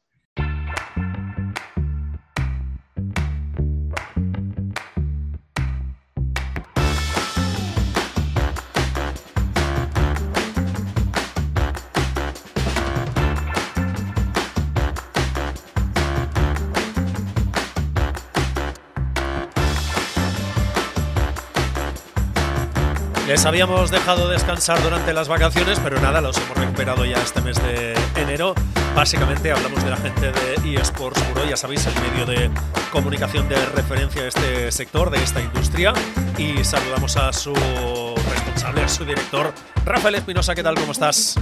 Habíamos 23.46 23.90
dejado 23.92 24.28
descansar 24.28 24.82
durante 24.82 25.12
las 25.12 25.28
vacaciones, 25.28 25.78
pero 25.80 26.00
nada, 26.00 26.20
los 26.20 26.36
hemos 26.36 26.56
recuperado 26.56 27.04
ya 27.04 27.16
este 27.18 27.40
mes 27.40 27.56
de 27.62 27.94
enero. 28.16 28.54
Básicamente 28.94 29.52
hablamos 29.52 29.84
de 29.84 29.90
la 29.90 29.96
gente 29.96 30.32
de 30.32 30.74
eSports 30.74 31.20
Puro, 31.22 31.44
ya 31.44 31.56
sabéis, 31.56 31.86
el 31.86 31.94
medio 32.00 32.26
de 32.26 32.50
comunicación 32.90 33.48
de 33.48 33.54
referencia 33.66 34.22
de 34.22 34.28
este 34.28 34.72
sector, 34.72 35.10
de 35.10 35.22
esta 35.22 35.40
industria. 35.40 35.92
Y 36.38 36.64
saludamos 36.64 37.16
a 37.16 37.32
su 37.32 37.54
responsable, 37.54 38.82
a 38.82 38.88
su 38.88 39.04
director, 39.04 39.52
Rafael 39.84 40.16
Espinosa. 40.16 40.54
¿Qué 40.54 40.64
tal? 40.64 40.74
¿Cómo 40.74 40.92
estás? 40.92 41.36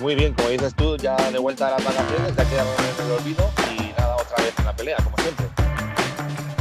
Muy 0.00 0.14
bien, 0.16 0.34
como 0.34 0.50
dices 0.50 0.74
tú, 0.74 0.96
ya 0.96 1.16
de 1.30 1.38
vuelta 1.38 1.68
a 1.68 1.70
las 1.70 1.84
vacaciones, 1.84 2.36
ya 2.36 2.44
quedamos 2.44 2.74
en 2.78 3.06
el 3.06 3.12
olvido 3.12 3.57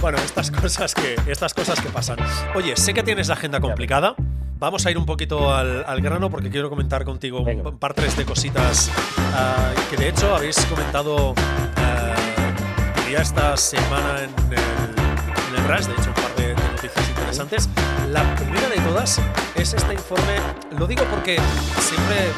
Bueno, 0.08 0.24
estas 0.24 0.52
cosas 0.52 0.96
que, 0.96 1.17
estas 1.30 1.54
cosas 1.54 1.82
que 1.82 1.89
pasan. 1.89 2.17
Oye, 2.56 2.78
sé 2.78 2.93
que 2.93 3.04
tienes 3.04 3.28
la 3.28 3.34
agenda 3.34 3.60
complicada. 3.60 4.15
Vamos 4.58 4.86
a 4.86 4.91
ir 4.91 4.98
un 4.98 5.06
poquito 5.06 5.54
al, 5.54 6.00
grano 6.00 6.30
porque 6.30 6.50
quiero 6.50 6.70
comentar 6.70 7.04
contigo 7.04 7.41
un 7.41 7.78
par 7.78 7.93
tres 7.93 8.15
de 8.15 8.24
cositas 8.24 8.89
ah, 9.34 9.74
que 9.89 9.98
de 9.98 10.08
hecho 10.08 10.34
habéis 10.34 10.65
comentado 10.67 11.32
uh, 11.32 13.12
ya 13.12 13.22
esta 13.22 13.58
semana 13.58 14.24
en 14.24 14.30
el, 14.54 15.58
en 15.58 15.67
RAS, 15.67 15.88
de 15.88 15.93
hecho 15.96 16.08
un 16.08 16.13
par 16.13 16.36
de, 16.38 16.56
noticias 16.56 17.10
interesantes. 17.10 17.70
La 18.10 18.34
primera 18.38 18.70
de 18.70 18.78
todas 18.88 19.20
es 19.56 19.74
este 19.74 19.93
informe, 19.93 20.38
lo 20.80 20.88
digo 20.88 21.04
porque 21.12 21.38
siempre, 21.82 22.32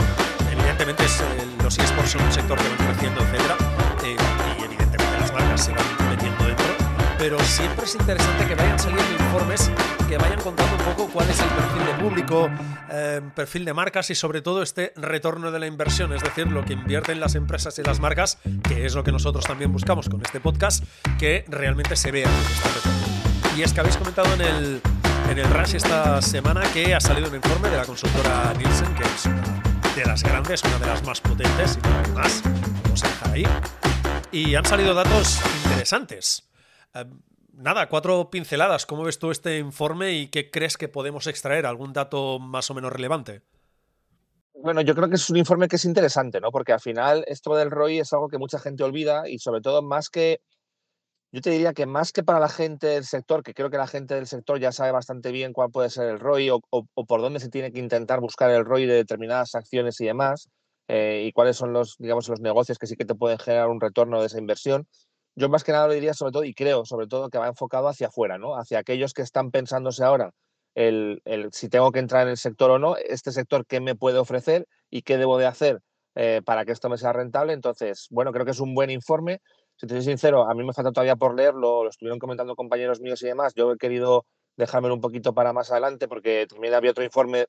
evidentemente 0.52 1.04
los 1.62 1.78
eSports 1.78 2.10
son 2.10 2.24
un 2.24 2.32
sector 2.32 2.58
que 2.58 2.68
va 2.68 2.78
creciendo, 2.78 3.22
etc. 3.22 3.40
Eh, 4.06 4.16
y 4.60 4.64
evidentemente 4.64 5.20
las 5.20 5.32
marcas 5.32 5.66
se 5.66 5.72
van 5.72 5.99
pero 7.20 7.38
siempre 7.42 7.86
es 7.86 7.96
interesante 7.96 8.48
que 8.48 8.56
vayan 8.56 8.80
saliendo 8.80 9.12
informes 9.12 9.70
que 10.10 10.18
vayan 10.18 10.42
contando 10.42 10.76
un 10.76 10.96
poco 10.96 11.08
cuál 11.14 11.30
es 11.30 11.40
el 11.40 11.50
perfil 11.50 11.86
de 11.86 12.04
público, 12.04 12.50
eh, 12.90 13.22
perfil 13.36 13.64
de 13.64 13.74
marcas 13.74 14.10
y 14.10 14.16
sobre 14.16 14.42
todo 14.42 14.64
este 14.64 14.92
retorno 14.96 15.52
de 15.52 15.60
la 15.60 15.68
inversión, 15.68 16.14
es 16.14 16.24
decir, 16.24 16.48
lo 16.48 16.66
que 16.66 16.74
invierten 16.74 17.20
las 17.20 17.36
empresas 17.36 17.78
y 17.78 17.84
las 17.84 18.00
marcas, 18.00 18.40
que 18.68 18.88
es 18.88 18.96
lo 18.96 19.04
que 19.04 19.12
nosotros 19.12 19.46
también 19.46 19.72
buscamos 19.72 20.10
con 20.10 20.20
este 20.22 20.40
podcast, 20.40 20.84
que 21.20 21.46
realmente 21.48 21.96
se 21.96 22.12
vea. 22.12 22.30
Y 23.56 23.62
es 23.62 23.72
que 23.72 23.82
habéis 23.82 23.98
comentado 23.98 24.34
en 24.34 24.42
el, 24.42 24.82
en 25.30 25.38
el 25.38 25.50
Rush 25.52 25.76
esta 25.76 26.24
semana 26.24 26.62
que 26.74 26.96
ha 26.96 27.00
salido 27.00 27.30
un 27.30 27.36
informe 27.36 27.70
de 27.70 27.78
la 27.78 27.86
consultora 27.86 28.52
Nielsen, 28.58 28.96
que 28.96 29.04
es 29.04 29.26
una 29.28 29.94
de 29.96 30.06
las 30.06 30.24
grandes, 30.24 30.64
una 30.64 30.80
de 30.80 30.88
las 30.88 31.06
más 31.06 31.22
potentes 31.22 31.78
y 31.84 31.88
hay 31.88 32.12
más, 32.14 32.42
vamos 32.84 33.04
a 33.04 33.08
dejar 33.08 33.32
ahí. 33.34 33.48
Y 34.32 34.56
han 34.56 34.66
salido 34.66 34.96
datos 34.96 35.40
interesantes. 35.66 36.49
Eh, 36.94 37.06
nada, 37.54 37.90
cuatro 37.90 38.30
pinceladas. 38.30 38.86
¿Cómo 38.86 39.04
ves 39.04 39.20
tú 39.20 39.32
este 39.32 39.58
informe 39.60 40.14
y 40.14 40.28
qué 40.28 40.50
crees 40.50 40.78
que 40.78 40.88
podemos 40.88 41.28
extraer? 41.28 41.66
¿Algún 41.66 41.94
dato 41.94 42.40
más 42.40 42.70
o 42.70 42.74
menos 42.74 42.92
relevante? 42.92 43.44
Bueno, 44.62 44.82
yo 44.82 44.94
creo 44.94 45.08
que 45.08 45.16
es 45.16 45.30
un 45.30 45.38
informe 45.38 45.70
que 45.70 45.78
es 45.78 45.86
interesante, 45.86 46.42
¿no? 46.42 46.52
Porque 46.52 46.74
al 46.74 46.82
final 46.82 47.24
esto 47.28 47.56
del 47.56 47.72
ROI 47.72 48.00
es 48.00 48.12
algo 48.12 48.28
que 48.28 48.38
mucha 48.38 48.60
gente 48.60 48.84
olvida 48.84 49.30
y 49.30 49.40
sobre 49.40 49.62
todo 49.62 49.82
más 49.82 50.10
que, 50.10 50.42
yo 51.32 51.40
te 51.40 51.50
diría 51.52 51.74
que 51.74 51.86
más 51.86 52.12
que 52.12 52.24
para 52.24 52.42
la 52.42 52.50
gente 52.50 52.88
del 52.88 53.06
sector, 53.06 53.42
que 53.42 53.54
creo 53.54 53.70
que 53.70 53.78
la 53.78 53.88
gente 53.88 54.16
del 54.16 54.28
sector 54.28 54.60
ya 54.60 54.74
sabe 54.74 54.92
bastante 54.92 55.32
bien 55.32 55.54
cuál 55.54 55.72
puede 55.72 55.90
ser 55.90 56.10
el 56.10 56.20
ROI 56.20 56.50
o, 56.50 56.62
por 57.06 57.22
dónde 57.22 57.40
se 57.40 57.50
tiene 57.50 57.72
que 57.72 57.80
intentar 57.80 58.20
buscar 58.20 58.52
el 58.52 58.66
ROI 58.66 58.86
de 58.86 58.96
determinadas 58.96 59.56
acciones 59.56 60.02
y 60.02 60.06
demás, 60.06 60.50
eh, 60.90 61.24
y 61.26 61.32
cuáles 61.32 61.56
son 61.56 61.72
los, 61.72 61.96
digamos, 61.98 62.28
los 62.28 62.42
negocios 62.42 62.78
que 62.78 62.88
sí 62.88 62.98
que 62.98 63.06
te 63.06 63.16
pueden 63.16 63.40
generar 63.40 63.70
un 63.70 63.80
retorno 63.80 64.20
de 64.20 64.26
esa 64.26 64.40
inversión 64.40 64.88
yo 65.40 65.50
más 65.50 65.64
que 65.64 65.72
nada 65.72 65.88
lo 65.88 65.94
diría 65.94 66.14
sobre 66.14 66.32
todo, 66.32 66.44
y 66.44 66.54
creo 66.54 66.86
sobre 66.86 67.08
todo 67.08 67.30
que 67.30 67.38
va 67.38 67.48
enfocado 67.48 67.88
hacia 67.88 68.08
afuera, 68.08 68.38
¿no? 68.38 68.56
Hacia 68.56 68.80
aquellos 68.80 69.14
que 69.14 69.22
están 69.24 69.52
pensándose 69.52 70.04
ahora 70.04 70.32
el, 70.76 71.50
si 71.52 71.70
tengo 71.70 71.92
que 71.92 72.00
entrar 72.00 72.24
en 72.24 72.30
el 72.30 72.38
sector 72.38 72.72
o 72.72 72.80
no, 72.80 72.96
este 72.98 73.32
sector 73.32 73.66
qué 73.66 73.80
me 73.80 73.96
puede 73.96 74.18
ofrecer 74.18 74.68
y 74.90 75.02
qué 75.02 75.18
debo 75.18 75.38
de 75.38 75.46
hacer 75.46 75.80
eh, 76.16 76.42
para 76.46 76.66
que 76.66 76.72
esto 76.72 76.90
me 76.90 76.98
sea 76.98 77.14
rentable. 77.14 77.54
Entonces, 77.54 78.08
bueno, 78.10 78.32
creo 78.32 78.46
que 78.46 78.52
es 78.52 78.60
un 78.60 78.74
buen 78.74 78.90
informe. 78.90 79.42
Si 79.76 79.88
te 79.88 79.96
soy 79.96 80.04
sincero, 80.04 80.50
a 80.50 80.54
mí 80.54 80.64
me 80.64 80.74
falta 80.74 80.92
todavía 80.92 81.16
por 81.16 81.36
leerlo, 81.36 81.84
lo 81.84 81.90
estuvieron 81.90 82.20
comentando 82.20 82.56
compañeros 82.56 83.02
míos 83.02 83.22
y 83.24 83.28
demás. 83.28 83.54
Yo 83.56 83.72
he 83.72 83.78
querido 83.78 84.26
dejármelo 84.58 84.94
un 84.94 85.02
poquito 85.02 85.34
para 85.34 85.54
más 85.54 85.72
adelante 85.72 86.08
porque 86.08 86.46
también 86.50 86.74
había 86.74 86.92
otro 86.92 87.04
informe 87.04 87.48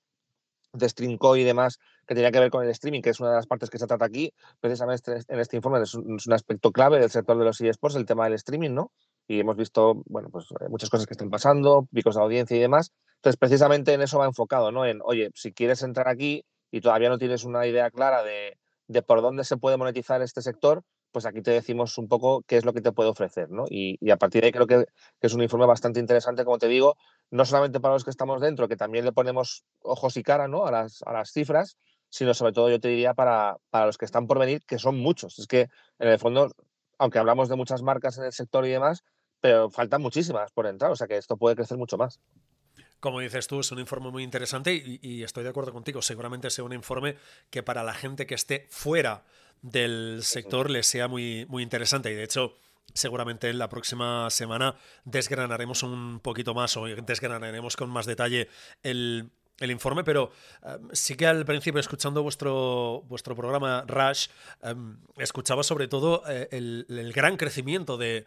de 0.72 0.88
Streamco 0.88 1.36
y 1.36 1.44
demás 1.44 1.78
que 2.06 2.14
tenía 2.14 2.30
que 2.30 2.40
ver 2.40 2.50
con 2.50 2.64
el 2.64 2.70
streaming, 2.70 3.02
que 3.02 3.10
es 3.10 3.20
una 3.20 3.30
de 3.30 3.36
las 3.36 3.46
partes 3.46 3.70
que 3.70 3.78
se 3.78 3.86
trata 3.86 4.04
aquí, 4.04 4.32
precisamente 4.60 5.20
en 5.28 5.40
este 5.40 5.56
informe 5.56 5.82
es 5.82 5.94
un, 5.94 6.18
aspecto 6.32 6.72
clave 6.72 6.98
del 6.98 7.10
sector 7.10 7.38
de 7.38 7.44
los 7.44 7.60
eSports, 7.60 7.96
el 7.96 8.06
tema 8.06 8.24
del 8.24 8.34
streaming, 8.34 8.70
¿no? 8.70 8.92
Y 9.28 9.40
hemos 9.40 9.56
visto, 9.56 10.02
bueno, 10.06 10.28
pues 10.30 10.46
eh, 10.60 10.68
muchas 10.68 10.90
cosas 10.90 11.06
que 11.06 11.14
están 11.14 11.30
pasando, 11.30 11.86
picos 11.92 12.16
de 12.16 12.22
audiencia 12.22 12.56
y 12.56 12.60
demás. 12.60 12.92
Entonces, 13.16 13.36
precisamente 13.38 13.92
en 13.92 14.02
eso 14.02 14.18
va 14.18 14.26
enfocado, 14.26 14.72
¿no? 14.72 14.86
En, 14.86 15.00
oye, 15.04 15.30
si 15.34 15.52
quieres 15.52 15.82
entrar 15.82 16.08
aquí 16.08 16.44
y 16.70 16.80
todavía 16.80 17.10
no 17.10 17.18
tienes 17.18 17.44
una 17.44 17.66
idea 17.66 17.90
clara 17.90 18.24
de, 18.24 18.58
de 18.88 19.02
por 19.02 19.22
dónde 19.22 19.44
se 19.44 19.56
puede 19.56 19.76
monetizar 19.76 20.20
este 20.22 20.42
sector, 20.42 20.82
pues 21.12 21.26
aquí 21.26 21.42
te 21.42 21.50
decimos 21.50 21.98
un 21.98 22.08
poco 22.08 22.42
qué 22.46 22.56
es 22.56 22.64
lo 22.64 22.72
que 22.72 22.80
te 22.80 22.92
puede 22.92 23.10
ofrecer, 23.10 23.50
¿no? 23.50 23.64
Y, 23.68 24.10
a 24.10 24.16
partir 24.16 24.42
de 24.42 24.46
ahí 24.46 24.52
creo 24.52 24.66
que, 24.66 24.86
es 25.20 25.34
un 25.34 25.42
informe 25.42 25.66
bastante 25.66 26.00
interesante, 26.00 26.44
como 26.44 26.58
te 26.58 26.68
digo, 26.68 26.96
no 27.30 27.44
solamente 27.44 27.80
para 27.80 27.94
los 27.94 28.04
que 28.04 28.10
estamos 28.10 28.40
dentro, 28.40 28.68
que 28.68 28.76
también 28.76 29.04
le 29.04 29.12
ponemos 29.12 29.64
ojos 29.82 30.16
y 30.16 30.22
cara, 30.22 30.48
¿no? 30.48 30.66
A 30.66 30.70
las, 30.70 31.02
a 31.02 31.12
las 31.12 31.32
cifras, 31.32 31.76
sino 32.08 32.34
sobre 32.34 32.52
todo 32.52 32.70
yo 32.70 32.80
te 32.80 32.88
diría 32.88 33.14
para, 33.14 33.56
para 33.70 33.86
los 33.86 33.98
que 33.98 34.04
están 34.04 34.26
por 34.26 34.38
venir, 34.38 34.62
que 34.66 34.78
son 34.78 34.98
muchos. 34.98 35.38
Es 35.38 35.46
que 35.46 35.68
en 35.98 36.08
el 36.08 36.18
fondo, 36.18 36.50
aunque 36.98 37.18
hablamos 37.18 37.48
de 37.48 37.56
muchas 37.56 37.82
marcas 37.82 38.18
en 38.18 38.24
el 38.24 38.32
sector 38.32 38.66
y 38.66 38.70
demás, 38.70 39.04
pero 39.40 39.70
faltan 39.70 40.02
muchísimas 40.02 40.52
por 40.52 40.66
entrar, 40.66 40.90
o 40.90 40.96
sea 40.96 41.06
que 41.06 41.16
esto 41.16 41.36
puede 41.36 41.56
crecer 41.56 41.78
mucho 41.78 41.96
más. 41.96 42.20
Como 43.00 43.20
dices 43.20 43.46
tú, 43.46 43.60
es 43.60 43.72
un 43.72 43.78
informe 43.78 44.10
muy 44.10 44.22
interesante 44.22 44.74
y, 44.74 45.00
y, 45.00 45.22
estoy 45.22 45.42
de 45.42 45.48
acuerdo 45.48 45.72
contigo. 45.72 46.02
Seguramente 46.02 46.50
sea 46.50 46.64
un 46.64 46.74
informe 46.74 47.16
que 47.48 47.62
para 47.62 47.82
la 47.82 47.94
gente 47.94 48.26
que 48.26 48.34
esté 48.34 48.66
fuera 48.68 49.24
del 49.62 50.20
sector 50.22 50.70
les 50.70 50.86
sea 50.86 51.08
muy, 51.08 51.46
muy 51.48 51.62
interesante. 51.62 52.10
Y 52.10 52.14
de 52.14 52.24
hecho, 52.24 52.56
seguramente 52.94 53.48
en 53.48 53.58
la 53.58 53.68
próxima 53.68 54.28
semana 54.30 54.76
desgranaremos 55.04 55.82
un 55.82 56.20
poquito 56.20 56.54
más 56.54 56.76
o 56.76 56.84
desgranaremos 56.84 57.76
con 57.76 57.90
más 57.90 58.06
detalle 58.06 58.48
el, 58.82 59.30
informe, 59.60 60.04
pero 60.04 60.32
em, 60.62 60.88
sí 60.92 61.16
que 61.16 61.26
al 61.26 61.44
principio, 61.44 61.80
escuchando 61.80 62.22
vuestro, 62.22 63.02
vuestro 63.08 63.36
programa 63.36 63.84
Rush, 63.86 64.28
em, 64.62 64.96
escuchaba 65.18 65.62
sobre 65.62 65.86
todo 65.86 66.22
eh, 66.26 66.48
el, 66.50 67.12
gran 67.14 67.36
crecimiento 67.36 67.98
de, 67.98 68.24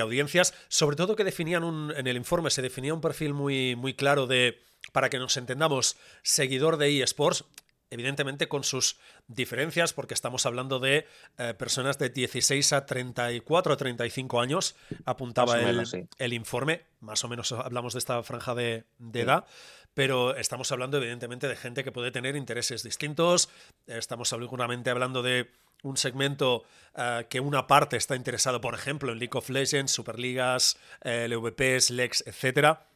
audiencias, 0.00 0.54
sobre 0.68 0.94
todo 0.94 1.16
que 1.16 1.24
definían 1.24 1.64
un, 1.64 1.92
en 1.96 2.06
el 2.06 2.16
informe, 2.16 2.50
se 2.50 2.62
definía 2.62 2.94
un 2.94 3.00
perfil 3.00 3.34
muy, 3.34 3.74
muy 3.74 3.94
claro 3.94 4.28
de, 4.28 4.62
para 4.92 5.10
que 5.10 5.18
nos 5.18 5.36
entendamos, 5.36 5.96
seguidor 6.22 6.76
de 6.76 7.02
eSports, 7.02 7.44
evidentemente 7.90 8.48
con 8.48 8.64
sus 8.64 8.98
diferencias, 9.28 9.92
porque 9.92 10.14
estamos 10.14 10.46
hablando 10.46 10.78
de 10.78 11.06
eh, 11.38 11.54
personas 11.54 11.98
de 11.98 12.10
16 12.10 12.72
a 12.72 12.86
34 12.86 13.72
a 13.72 13.76
35 13.76 14.40
años, 14.40 14.76
apuntaba 15.04 15.58
el, 15.58 16.32
informe, 16.32 16.82
más 17.00 17.24
o 17.24 17.28
menos 17.28 17.52
hablamos 17.52 17.92
de 17.92 17.98
esta 17.98 18.22
franja 18.22 18.54
de, 18.54 18.84
edad, 19.14 19.46
pero 19.94 20.36
estamos 20.36 20.70
hablando 20.72 20.98
evidentemente 20.98 21.48
de 21.48 21.56
gente 21.56 21.84
que 21.84 21.92
puede 21.92 22.10
tener 22.10 22.36
intereses 22.36 22.82
distintos, 22.82 23.48
estamos 23.86 24.28
seguramente 24.28 24.90
hablando 24.90 25.22
de 25.22 25.50
un 25.82 25.96
segmento 25.96 26.64
eh, 26.96 27.26
que 27.28 27.40
una 27.40 27.66
parte 27.66 27.96
está 27.96 28.16
interesado, 28.16 28.60
por 28.60 28.74
ejemplo, 28.74 29.12
en 29.12 29.18
League 29.18 29.36
of 29.36 29.48
Legends, 29.48 29.92
Superligas, 29.92 30.78
eh, 31.02 31.28
LVPs, 31.28 31.90
Lex, 31.90 32.24
etcétera 32.26 32.86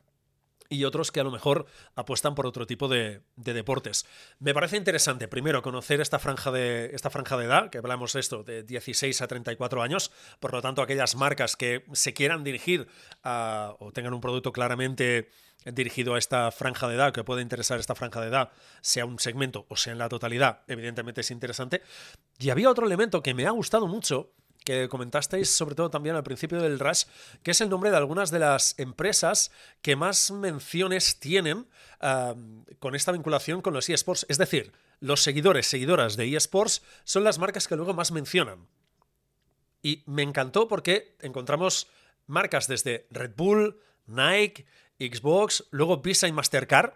y 0.70 0.85
otros 0.85 1.11
que 1.11 1.20
a 1.20 1.24
lo 1.24 1.30
mejor 1.30 1.66
apuestan 1.96 2.35
por 2.35 2.46
otro 2.46 2.66
tipo 2.66 2.88
de, 2.88 3.22
deportes. 3.37 4.06
Me 4.38 4.54
parece 4.54 4.76
interesante, 4.76 5.28
primero, 5.28 5.61
conocer 5.61 6.00
esta 6.00 6.18
franja, 6.18 6.50
de, 6.52 6.92
esta 6.94 7.11
franja 7.11 7.37
de 7.37 7.44
edad, 7.44 7.70
que 7.70 7.78
hablamos 7.78 8.12
de 8.14 8.20
esto, 8.20 8.44
de 8.44 8.62
16 8.62 9.20
a 9.20 9.26
34 9.26 9.83
años, 9.83 10.12
por 10.38 10.52
lo 10.52 10.62
tanto, 10.62 10.80
aquellas 10.80 11.16
marcas 11.16 11.56
que 11.56 11.85
se 11.92 12.14
quieran 12.14 12.44
dirigir 12.44 12.87
a, 13.24 13.74
o 13.80 13.92
tengan 13.92 14.14
un 14.14 14.20
producto 14.20 14.52
claramente 14.52 15.28
dirigido 15.66 16.14
a 16.14 16.18
esta 16.18 16.50
franja 16.52 16.88
de 16.88 16.94
edad, 16.94 17.12
que 17.12 17.24
puede 17.24 17.42
interesar 17.42 17.80
esta 17.80 17.94
franja 17.94 18.20
de 18.20 18.28
edad, 18.28 18.50
sea 18.80 19.04
un 19.04 19.18
segmento 19.18 19.66
o 19.68 19.76
sea 19.76 19.92
en 19.92 19.98
la 19.98 20.09
totalidad, 20.09 20.62
evidentemente 20.68 21.20
es 21.20 21.30
interesante. 21.30 21.83
Y 22.38 22.50
había 22.50 22.70
otro 22.70 22.87
elemento 22.87 23.22
que 23.22 23.35
me 23.35 23.46
ha 23.46 23.50
gustado 23.50 23.87
mucho, 23.88 24.33
comentasteis 24.88 25.50
sobre 25.50 25.74
todo 25.74 25.90
también 25.90 26.16
al 26.16 26.22
principio 26.22 26.61
del 26.61 26.78
Rush, 26.78 27.04
que 27.42 27.52
es 27.52 27.61
el 27.61 27.68
nombre 27.68 27.90
de 27.90 27.96
algunas 27.96 28.30
de 28.30 28.38
las 28.38 28.78
empresas 28.78 29.50
que 29.83 29.96
más 29.96 30.30
menciones 30.30 31.20
tienen 31.20 31.66
con 32.78 32.94
esta 32.94 33.12
vinculación 33.12 33.62
con 33.62 33.74
los 33.74 33.88
eSports. 33.88 34.26
Es 34.28 34.38
decir, 34.38 34.72
los 35.00 35.22
seguidores, 35.22 35.66
seguidoras 35.66 36.16
de 36.16 36.37
eSports 36.37 36.83
son 37.04 37.24
las 37.24 37.38
marcas 37.38 37.66
que 37.66 37.76
luego 37.76 37.94
más 37.94 38.12
mencionan. 38.12 38.68
Y 39.83 40.02
me 40.06 40.22
encantó 40.22 40.68
porque 40.68 41.16
encontramos 41.20 41.88
marcas 42.26 42.68
desde 42.68 43.06
Red 43.11 43.33
Bull, 43.37 43.80
Nike, 44.06 44.66
Xbox, 44.98 45.64
luego 45.70 45.98
Visa 45.98 46.28
y 46.28 46.33
Mastercard, 46.33 46.92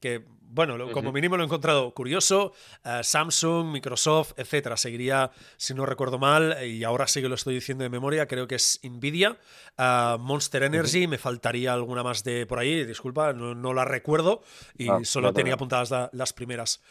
que 0.00 0.24
bueno, 0.52 0.90
como 0.92 1.12
mínimo 1.12 1.38
lo 1.38 1.42
he 1.42 1.46
encontrado 1.46 1.94
curioso. 1.94 2.52
Eh, 2.84 3.00
Samsung, 3.02 3.72
Microsoft, 3.72 4.32
etcétera. 4.36 4.76
Seguiría, 4.76 5.30
si 5.56 5.72
no 5.72 5.86
recuerdo 5.86 6.18
mal, 6.18 6.58
y 6.66 6.84
ahora 6.84 7.06
sí 7.06 7.22
que 7.22 7.28
lo 7.28 7.36
estoy 7.36 7.54
diciendo 7.54 7.84
de 7.84 7.90
memoria, 7.90 8.26
creo 8.26 8.46
que 8.46 8.56
es 8.56 8.78
Nvidia. 8.82 9.38
Eh, 9.78 10.16
Monster 10.20 10.64
Energy, 10.64 11.06
me 11.06 11.16
faltaría 11.16 11.72
alguna 11.72 12.02
más 12.02 12.22
de 12.22 12.44
por 12.44 12.58
ahí, 12.58 12.84
disculpa, 12.84 13.32
no, 13.32 13.72
la 13.72 13.86
recuerdo 13.86 14.42
y 14.76 14.90
ah, 14.90 14.98
solo 15.04 15.32
tenía 15.32 15.54
apuntadas 15.54 16.10
las 16.12 16.34
primeras. 16.34 16.82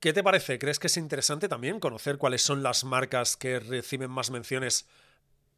¿Qué 0.00 0.14
te 0.14 0.22
parece? 0.22 0.58
¿Crees 0.58 0.78
que 0.78 0.86
es 0.86 0.96
interesante 0.96 1.48
también 1.48 1.78
conocer 1.78 2.16
cuáles 2.16 2.40
son 2.40 2.62
las 2.62 2.84
marcas 2.84 3.36
que 3.36 3.60
reciben 3.60 4.10
más 4.10 4.30
menciones 4.30 4.88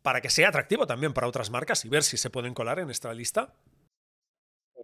para 0.02 0.20
que 0.20 0.30
sea 0.30 0.48
atractivo 0.48 0.86
también 0.86 1.12
para 1.12 1.28
otras 1.28 1.50
marcas 1.50 1.84
y 1.84 1.88
ver 1.88 2.02
si 2.02 2.16
se 2.16 2.30
pueden 2.30 2.54
colar 2.54 2.80
en 2.80 2.90
esta 2.90 3.14
lista? 3.14 3.54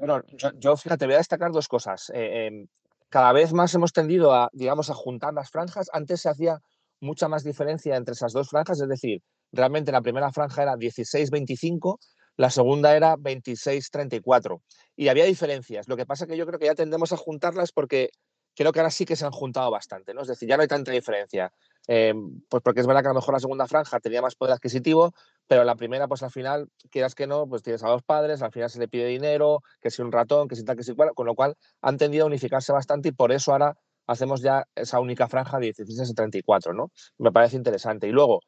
Bueno, 0.06 0.22
yo, 0.58 0.76
fíjate, 0.76 1.06
voy 1.06 1.14
a 1.14 1.18
destacar 1.18 1.50
dos 1.50 1.66
cosas. 1.66 2.10
Eh, 2.14 2.46
em, 2.46 2.66
cada 3.08 3.32
vez 3.32 3.54
más 3.54 3.74
hemos 3.74 3.92
tendido 3.92 4.34
a, 4.34 4.50
digamos, 4.52 4.90
a 4.90 4.94
juntar 4.94 5.32
las 5.32 5.50
franjas. 5.50 5.88
Antes 5.94 6.20
se 6.20 6.28
hacía 6.28 6.58
mucha 7.00 7.26
más 7.26 7.42
diferencia 7.42 7.96
entre 7.96 8.12
esas 8.12 8.34
dos 8.34 8.50
franjas, 8.50 8.80
es 8.82 8.88
decir, 8.88 9.22
realmente 9.50 9.92
la 9.92 10.02
primera 10.02 10.30
franja 10.30 10.62
era 10.62 10.76
16-25, 10.76 11.98
la 12.36 12.50
segunda 12.50 12.94
era 12.94 13.16
26-34. 13.16 14.60
Y 14.94 15.08
había 15.08 15.24
diferencias. 15.24 15.88
Lo 15.88 15.96
que 15.96 16.04
pasa 16.04 16.26
que 16.26 16.36
yo 16.36 16.46
creo 16.46 16.58
que 16.58 16.66
ya 16.66 16.74
tendemos 16.74 17.12
a 17.12 17.16
juntarlas 17.16 17.72
porque 17.72 18.10
creo 18.54 18.72
que 18.72 18.80
ahora 18.80 18.90
sí 18.90 19.06
que 19.06 19.16
se 19.16 19.24
han 19.24 19.32
juntado 19.32 19.70
bastante, 19.70 20.12
¿no? 20.12 20.20
Es 20.20 20.28
decir, 20.28 20.48
ya 20.48 20.56
no 20.56 20.62
hay 20.62 20.68
tanta 20.68 20.92
diferencia. 20.92 21.50
Em, 21.86 22.40
pues 22.48 22.62
porque 22.62 22.80
es 22.80 22.86
verdad 22.86 23.02
que 23.02 23.08
a 23.08 23.10
lo 23.10 23.16
mejor 23.16 23.34
la 23.34 23.40
segunda 23.40 23.66
franja 23.66 24.00
tenía 24.00 24.22
más 24.22 24.34
poder 24.36 24.54
adquisitivo, 24.54 25.12
pero 25.46 25.64
la 25.64 25.76
primera, 25.76 26.08
pues 26.08 26.22
al 26.22 26.30
final, 26.30 26.68
quieras 26.90 27.14
que 27.14 27.26
no, 27.26 27.46
pues 27.46 27.62
tienes 27.62 27.82
a 27.82 27.88
los 27.88 28.02
padres, 28.02 28.42
al 28.42 28.52
final 28.52 28.70
se 28.70 28.78
le 28.78 28.88
pide 28.88 29.06
dinero, 29.06 29.60
que 29.80 29.90
si 29.90 30.00
un 30.00 30.10
ratón, 30.12 30.48
que 30.48 30.56
si 30.56 30.64
tal, 30.64 30.76
que 30.76 30.84
si 30.84 30.94
cual, 30.94 31.10
con 31.14 31.26
lo 31.26 31.34
cual 31.34 31.56
han 31.82 31.98
tendido 31.98 32.24
a 32.24 32.26
unificarse 32.26 32.72
bastante 32.72 33.10
y 33.10 33.12
por 33.12 33.32
eso 33.32 33.52
ahora 33.52 33.76
hacemos 34.06 34.40
ya 34.42 34.64
esa 34.74 35.00
única 35.00 35.28
franja 35.28 35.58
de 35.58 35.66
16 35.66 36.10
a 36.10 36.14
34, 36.14 36.72
¿no? 36.72 36.90
Me 37.18 37.32
parece 37.32 37.56
interesante. 37.56 38.08
Y 38.08 38.12
luego, 38.12 38.40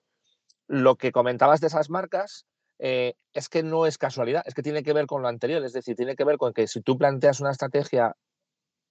lo 0.69 0.97
que 0.97 1.13
comentabas 1.13 1.61
de 1.61 1.69
esas 1.69 1.91
marcas, 1.91 2.47
eh, 2.79 3.15
es 3.33 3.49
que 3.49 3.63
no 3.63 3.87
es 3.87 3.99
casualidad, 3.99 4.43
es 4.47 4.55
que 4.55 4.63
tiene 4.63 4.83
que 4.83 4.93
ver 4.93 5.07
con 5.07 5.23
lo 5.23 5.29
anterior, 5.29 5.65
es 5.65 5.73
decir, 5.73 5.97
tiene 5.97 6.17
que 6.17 6.25
ver 6.25 6.37
con 6.37 6.53
que 6.53 6.67
si 6.69 6.83
tú 6.83 6.99
planteas 6.99 7.41
una 7.41 7.51
estrategia 7.51 8.15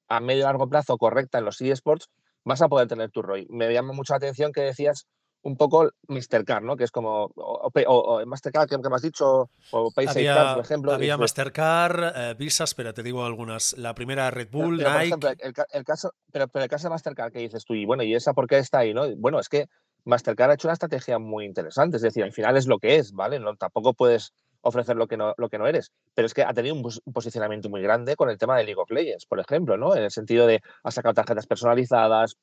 a 0.08 0.20
medio 0.20 0.42
y 0.42 0.44
largo 0.44 0.70
plazo 0.70 0.98
correcta 0.98 1.40
en 1.40 1.46
los 1.46 1.62
eSports, 1.62 2.10
vas 2.46 2.62
a 2.62 2.70
poder 2.70 2.88
tener 2.88 3.12
tu 3.12 3.22
ROI. 3.22 3.48
Me 3.50 3.72
llama 3.74 3.94
mucho 3.94 4.14
la 4.14 4.18
atención 4.18 4.54
que 4.54 4.62
decías 4.62 5.08
un 5.42 5.58
poco 5.58 5.92
Mastercard, 6.08 6.64
¿no? 6.64 6.76
Que 6.76 6.86
es 6.86 6.92
como, 6.92 7.32
o, 7.36 8.26
Mastercard, 8.26 8.68
que, 8.68 8.78
me 8.78 8.96
has 8.96 9.02
dicho, 9.02 9.50
o 9.72 9.92
PaySafe 9.92 10.56
por 10.56 10.66
ejemplo. 10.66 10.92
Había 10.92 11.18
Mastercard, 11.18 12.14
eh, 12.16 12.34
Visas, 12.34 12.74
pero 12.74 12.94
te 12.96 13.04
digo 13.04 13.24
algunas. 13.24 13.78
La 13.78 13.94
primera 13.94 14.32
Red 14.32 14.50
Bull, 14.50 14.78
pero, 14.78 14.90
Nike. 14.90 15.18
Por 15.18 15.32
ejemplo, 15.32 15.66
el, 15.72 15.84
caso, 15.84 16.14
pero, 16.32 16.48
pero, 16.48 16.64
el 16.64 16.70
caso 16.70 16.88
de 16.88 16.92
Mastercard 16.92 17.32
que 17.32 17.40
dices 17.40 17.64
tú, 17.64 17.76
y 17.76 17.86
bueno, 17.86 18.02
¿y 18.02 18.16
esa 18.16 18.34
por 18.34 18.48
qué 18.48 18.58
está 18.58 18.80
ahí, 18.80 18.94
no? 18.94 19.16
Bueno, 19.18 19.40
es 19.40 19.48
que 19.48 19.68
Mastercard 20.04 20.50
ha 20.50 20.54
hecho 20.56 20.68
una 20.68 20.74
estrategia 20.74 21.20
muy 21.20 21.46
interesante, 21.46 21.98
es 21.98 22.04
decir, 22.04 22.24
al 22.24 22.34
final 22.34 22.58
es 22.58 22.66
lo 22.66 22.80
que 22.80 22.96
es, 22.96 23.12
¿vale? 23.12 23.40
No, 23.40 23.56
tampoco 23.56 23.94
puedes 23.94 24.34
ofrecer 24.66 24.96
lo 24.96 25.08
que, 25.08 25.16
no, 25.16 25.36
lo 25.38 25.48
que 25.48 25.60
no 25.60 25.68
eres, 25.68 25.92
pero 26.16 26.26
es 26.26 26.34
que 26.34 26.44
ha 26.44 26.54
tenido 26.54 26.76
un, 26.76 26.84
posicionamiento 27.14 27.70
muy 27.70 27.82
grande 27.82 28.16
con 28.16 28.30
el 28.32 28.38
tema 28.38 28.58
de 28.58 28.64
League 28.64 28.82
of 28.82 28.90
Legends, 28.90 29.28
por 29.28 29.40
ejemplo, 29.40 29.78
¿no? 29.78 29.96
En 29.96 30.04
el 30.04 30.12
sentido 30.12 30.48
de 30.48 30.62
ha 30.84 30.92
sacado 30.92 31.14
tarjetas 31.14 31.46
personalizadas, 31.46 32.36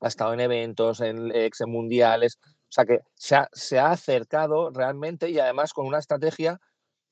ha 0.00 0.06
estado 0.06 0.34
en 0.34 0.40
eventos, 0.40 1.00
en 1.00 1.34
ex 1.34 1.60
mundiales, 1.66 2.38
o 2.44 2.70
sea 2.70 2.84
que 2.84 3.00
se 3.16 3.34
ha, 3.34 3.48
se 3.52 3.78
ha, 3.80 3.90
acercado 3.90 4.70
realmente 4.70 5.30
y 5.30 5.40
además 5.40 5.72
con 5.72 5.86
una 5.86 5.98
estrategia, 5.98 6.60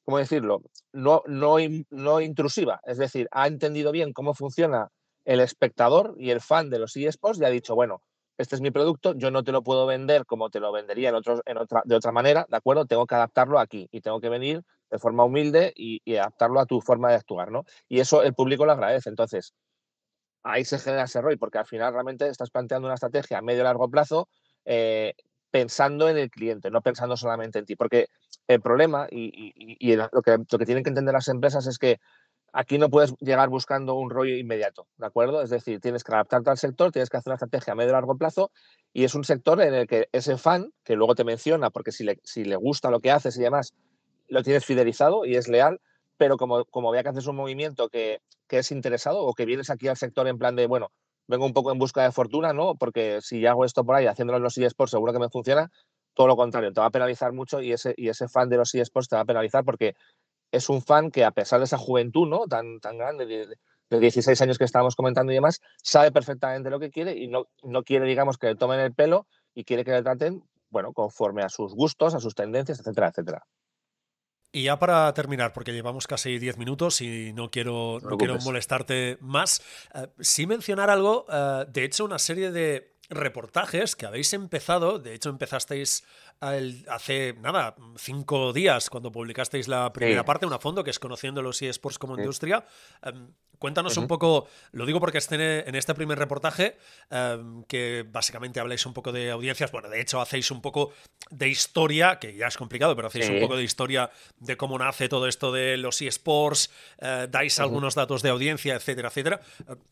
¿cómo 0.05 0.19
decirlo?, 0.19 0.63
no, 0.93 1.23
no, 1.27 1.57
no 1.91 2.21
intrusiva, 2.21 2.81
es 2.85 2.99
decir, 2.99 3.27
ha 3.33 3.49
entendido 3.49 3.91
bien 3.91 4.13
cómo 4.13 4.33
funciona 4.33 4.91
el 5.25 5.41
espectador 5.41 6.15
y 6.19 6.31
el 6.31 6.41
fan 6.41 6.71
de 6.71 6.79
los 6.79 6.97
eSports 6.97 7.41
y 7.41 7.45
ha 7.45 7.51
dicho, 7.51 7.75
bueno, 7.75 8.01
este 8.39 8.55
es 8.55 8.61
mi 8.61 8.71
producto, 8.71 9.15
yo 9.15 9.31
no 9.31 9.43
te 9.43 9.53
lo 9.53 9.63
puedo 9.63 9.87
vender 9.87 10.27
como 10.27 10.51
te 10.51 10.61
lo 10.61 10.73
vendería 10.73 11.09
en 11.11 11.17
en 11.47 11.59
otra, 11.59 11.83
de 11.85 11.95
otra 11.95 12.13
manera, 12.13 12.47
¿de 12.49 12.57
acuerdo? 12.57 12.87
Tengo 12.87 13.07
que 13.07 13.15
adaptarlo 13.15 13.59
aquí 13.59 13.89
y 13.91 14.01
tengo 14.01 14.21
que 14.21 14.29
venir 14.29 14.63
de 14.91 14.99
forma 14.99 15.25
humilde 15.25 15.73
y, 15.77 16.01
adaptarlo 16.17 16.61
a 16.61 16.67
tu 16.67 16.81
forma 16.81 17.11
de 17.11 17.17
actuar, 17.17 17.51
¿no? 17.51 17.65
Y 17.89 18.01
eso 18.01 18.23
el 18.23 18.35
público 18.35 18.67
lo 18.67 18.73
agradece. 18.73 19.09
Entonces, 19.09 19.55
ahí 20.43 20.65
se 20.65 20.79
genera 20.79 21.05
ese 21.05 21.21
ROI, 21.21 21.37
porque 21.37 21.59
al 21.59 21.67
final 21.67 21.93
realmente 21.93 22.29
estás 22.29 22.51
planteando 22.51 22.87
una 22.87 22.95
estrategia 22.95 23.39
a 23.39 23.43
medio 23.43 23.61
y 23.61 23.65
largo 23.65 23.91
plazo 23.91 24.29
eh, 24.65 25.15
pensando 25.51 26.09
en 26.09 26.19
el 26.19 26.31
cliente, 26.31 26.71
no 26.71 26.83
pensando 26.83 27.17
solamente 27.17 27.59
en 27.59 27.67
ti. 27.67 27.77
Porque 27.77 28.09
el 28.47 28.61
problema 28.61 29.09
y, 29.11 29.97
lo 29.97 30.23
que 30.23 30.67
tienen 30.67 30.85
que 30.85 30.91
entender 30.91 31.15
las 31.15 31.29
empresas 31.29 31.67
es 31.67 31.79
que 31.79 31.99
aquí 32.53 32.79
no 32.79 32.89
puedes 32.89 33.15
llegar 33.21 33.49
buscando 33.49 33.95
un 33.95 34.11
ROI 34.11 34.41
inmediato, 34.41 34.87
¿de 34.97 35.07
acuerdo? 35.07 35.43
Es 35.43 35.51
decir, 35.51 35.81
tienes 35.81 36.05
que 36.05 36.13
adaptarte 36.13 36.51
al 36.51 36.59
sector, 36.59 36.93
tienes 36.93 37.11
que 37.11 37.17
hacer 37.17 37.31
una 37.31 37.35
estrategia 37.35 37.73
a 37.73 37.77
medio 37.77 37.91
y 37.91 37.93
largo 37.93 38.17
plazo 38.17 38.51
y 38.93 39.05
es 39.05 39.15
un 39.15 39.25
sector 39.25 39.61
en 39.61 39.75
el 39.75 39.87
que 39.87 40.09
ese 40.13 40.39
fan, 40.39 40.73
que 40.85 40.97
luego 40.97 41.15
te 41.15 41.25
menciona, 41.25 41.71
porque 41.71 41.93
si 41.93 42.05
le, 42.05 42.19
si 42.25 42.45
le 42.45 42.57
gusta 42.57 42.91
lo 42.91 43.01
que 43.01 43.11
haces 43.11 43.37
y 43.37 43.43
demás, 43.43 43.75
lo 44.29 44.43
tienes 44.43 44.65
fidelizado 44.65 45.25
y 45.25 45.37
es 45.37 45.49
leal, 45.49 45.81
pero 46.17 46.37
como, 46.37 46.65
como 46.65 46.91
vea 46.91 47.03
que 47.03 47.11
haces 47.11 47.27
un 47.27 47.37
movimiento 47.37 47.89
que, 47.89 48.21
que, 48.49 48.59
es 48.59 48.73
interesado 48.73 49.23
o 49.23 49.35
que 49.35 49.45
vienes 49.45 49.71
aquí 49.71 49.89
al 49.89 49.97
sector 49.97 50.27
en 50.27 50.39
plan 50.39 50.57
de, 50.57 50.67
bueno, 50.67 50.91
vengo 51.29 51.45
un 51.45 51.53
poco 51.53 51.73
en 51.73 51.79
busca 51.79 52.03
de 52.03 52.13
fortuna, 52.13 52.53
¿no? 52.53 52.75
Porque 52.77 53.21
si 53.21 53.45
hago 53.47 53.65
esto 53.65 53.85
por 53.85 53.97
ahí 53.97 54.07
haciéndolo 54.07 54.39
en 54.39 54.45
los 54.45 54.57
eSports 54.57 54.93
seguro 54.93 55.13
que 55.13 55.19
me 55.19 55.29
funciona, 55.29 55.71
todo 56.15 56.29
lo 56.29 56.37
contrario, 56.37 56.73
te 56.73 56.81
va 56.81 56.87
a 56.87 56.91
penalizar 56.91 57.33
mucho 57.33 57.61
y 57.61 57.73
ese, 57.73 57.95
y 57.97 58.09
ese 58.09 58.27
fan 58.27 58.49
de 58.49 58.57
los 58.57 58.75
eSports 58.75 59.09
te 59.09 59.17
va 59.17 59.23
a 59.23 59.27
penalizar 59.27 59.65
porque 59.65 59.95
es 60.51 60.69
un 60.69 60.83
fan 60.83 61.11
que 61.11 61.25
a 61.25 61.31
pesar 61.31 61.61
de 61.61 61.65
esa 61.65 61.79
juventud, 61.79 62.29
¿no? 62.29 62.47
Tan, 62.47 62.81
tan 62.81 62.99
grande, 62.99 63.27
de, 63.27 63.57
de 63.91 64.01
16 64.01 64.41
años 64.43 64.59
que 64.59 64.65
estábamos 64.65 64.97
comentando 64.97 65.33
y 65.33 65.37
demás, 65.37 65.61
sabe 65.83 66.11
perfectamente 66.13 66.71
lo 66.71 66.81
que 66.81 66.91
quiere 66.91 67.17
y 67.17 67.29
no, 67.29 67.49
no 67.63 67.83
quiere, 67.83 68.07
digamos, 68.07 68.39
que 68.39 68.49
le 68.49 68.57
tomen 68.57 68.81
el 68.81 68.95
pelo 68.95 69.27
y 69.55 69.65
quiere 69.65 69.85
que 69.85 69.93
le 69.93 70.03
traten, 70.03 70.43
bueno, 70.71 70.93
conforme 70.93 71.43
a 71.43 71.49
sus 71.49 71.75
gustos, 71.75 72.15
a 72.15 72.21
sus 72.21 72.35
tendencias, 72.35 72.81
etcétera, 72.81 73.09
etcétera. 73.09 73.47
Y 74.53 74.63
ya 74.63 74.79
para 74.79 75.13
terminar, 75.13 75.53
porque 75.53 75.73
llevamos 75.73 76.07
casi 76.07 76.39
10 76.39 76.57
minutos 76.57 77.01
y 77.03 77.33
no 77.35 77.51
quiero, 77.51 77.99
no, 78.01 78.17
quiero 78.17 78.39
molestarte 78.39 79.19
más, 79.21 79.61
uh, 79.95 80.07
sí 80.19 80.47
mencionar 80.47 80.89
algo, 80.89 81.27
uh, 81.29 81.71
de 81.71 81.85
hecho, 81.85 82.05
una 82.05 82.19
serie 82.19 82.51
de 82.53 82.96
reportajes 83.09 83.97
que 83.97 84.07
habéis 84.07 84.33
empezado, 84.33 84.99
de 84.99 85.15
hecho 85.15 85.29
empezasteis 85.31 86.05
hace 86.41 87.35
nada, 87.41 87.77
cinco 87.97 88.53
días, 88.53 88.91
cuando 88.91 89.11
publicasteis 89.13 89.69
la 89.69 89.93
primera 89.93 90.23
sí. 90.23 90.27
parte, 90.27 90.47
una 90.47 90.59
fondo 90.59 90.85
que 90.85 90.91
es 90.91 90.99
Conociendo 90.99 91.43
los 91.43 91.63
eSports 91.63 91.99
como 91.99 92.15
sí. 92.15 92.21
industria. 92.21 92.65
Um, 93.03 93.33
cuéntanos 93.59 93.97
uh 93.97 94.01
-huh. 94.01 94.03
un 94.03 94.09
poco, 94.09 94.49
lo 94.73 94.87
digo 94.87 95.01
porque 95.01 95.19
esté 95.19 95.69
en 95.69 95.75
este 95.75 95.95
primer 95.95 96.19
reportaje, 96.19 96.77
um, 97.11 97.65
que 97.65 98.05
básicamente 98.09 98.61
habláis 98.61 98.87
un 98.87 98.93
poco 98.93 99.13
de 99.13 99.31
audiencias, 99.31 99.73
bueno, 99.73 99.89
de 99.89 100.01
hecho 100.01 100.21
hacéis 100.21 100.51
un 100.51 100.61
poco 100.61 100.93
de 101.31 101.49
historia, 101.49 102.19
que 102.19 102.35
ya 102.35 102.47
es 102.47 102.57
complicado, 102.57 102.95
pero 102.95 103.09
hacéis 103.09 103.27
sí. 103.27 103.33
un 103.33 103.41
poco 103.41 103.57
de 103.57 103.65
historia 103.65 104.11
de 104.39 104.57
cómo 104.57 104.79
nace 104.79 105.09
todo 105.09 105.27
esto 105.27 105.53
de 105.53 105.77
los 105.77 106.01
eSports, 106.01 106.71
uh, 107.01 107.27
dais 107.29 107.59
uh 107.59 107.61
-huh. 107.61 107.65
algunos 107.65 107.95
datos 107.95 108.23
de 108.23 108.31
audiencia, 108.31 108.75
etcétera, 108.75 109.09
etcétera. 109.09 109.41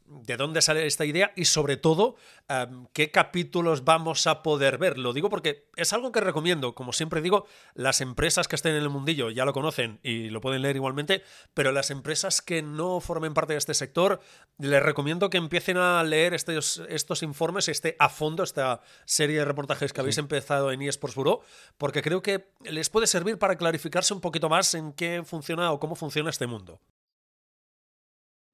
¿De 0.07 0.37
dónde 0.37 0.62
sale 0.62 0.87
esta 0.87 1.05
idea? 1.05 1.33
Y 1.35 1.46
sobre 1.46 1.77
todo, 1.77 2.16
um, 2.48 2.87
¿qué 2.92 3.11
capítulos 3.11 3.85
vamos 3.85 4.27
a 4.27 4.42
poder 4.42 4.79
ver? 4.79 4.98
Lo 4.98 5.12
digo 5.12 5.29
porque 5.29 5.66
es 5.77 5.92
algo 5.92 6.12
que 6.12 6.20
recomiendo, 6.20 6.74
como 6.74 6.92
siempre 6.92 7.20
digo, 7.20 7.46
las 7.74 8.00
empresas 8.00 8.46
que 8.48 8.57
estén 8.57 8.77
en 8.77 8.83
el 8.83 8.88
mundillo 8.90 9.31
ya 9.31 9.44
lo 9.44 9.53
conocen 9.53 9.98
y 10.03 10.31
lo 10.31 10.40
pueden 10.40 10.62
leer 10.62 10.77
igualmente, 10.77 11.22
pero 11.55 11.72
las 11.72 11.90
empresas 11.90 12.42
que 12.42 12.62
no 12.62 13.00
formen 13.00 13.35
parte 13.35 13.54
de 13.55 13.59
este 13.59 13.75
sector, 13.75 14.21
les 14.59 14.83
recomiendo 14.83 15.31
que 15.31 15.38
empiecen 15.38 15.77
a 15.77 16.03
leer 16.03 16.35
estos, 16.35 16.83
estos 16.88 17.23
informes, 17.23 17.69
este 17.69 17.97
a 17.99 18.09
fondo, 18.09 18.43
esta 18.43 18.81
serie 19.05 19.38
de 19.38 19.45
reportajes 19.45 19.93
que 19.93 19.97
sí. 19.97 20.01
habéis 20.01 20.19
empezado 20.19 20.71
en 20.73 20.83
eSports 20.83 21.17
Bureau, 21.17 21.40
porque 21.79 22.03
creo 22.03 22.23
que 22.23 22.53
les 22.64 22.90
puede 22.90 23.07
servir 23.07 23.38
para 23.38 23.57
clarificarse 23.57 24.14
un 24.14 24.21
poquito 24.21 24.49
más 24.49 24.75
en 24.75 24.93
qué 24.93 25.23
funciona 25.25 25.73
o 25.73 25.81
cómo 25.81 25.95
funciona 25.95 26.31
este 26.31 26.47
mundo. 26.47 26.81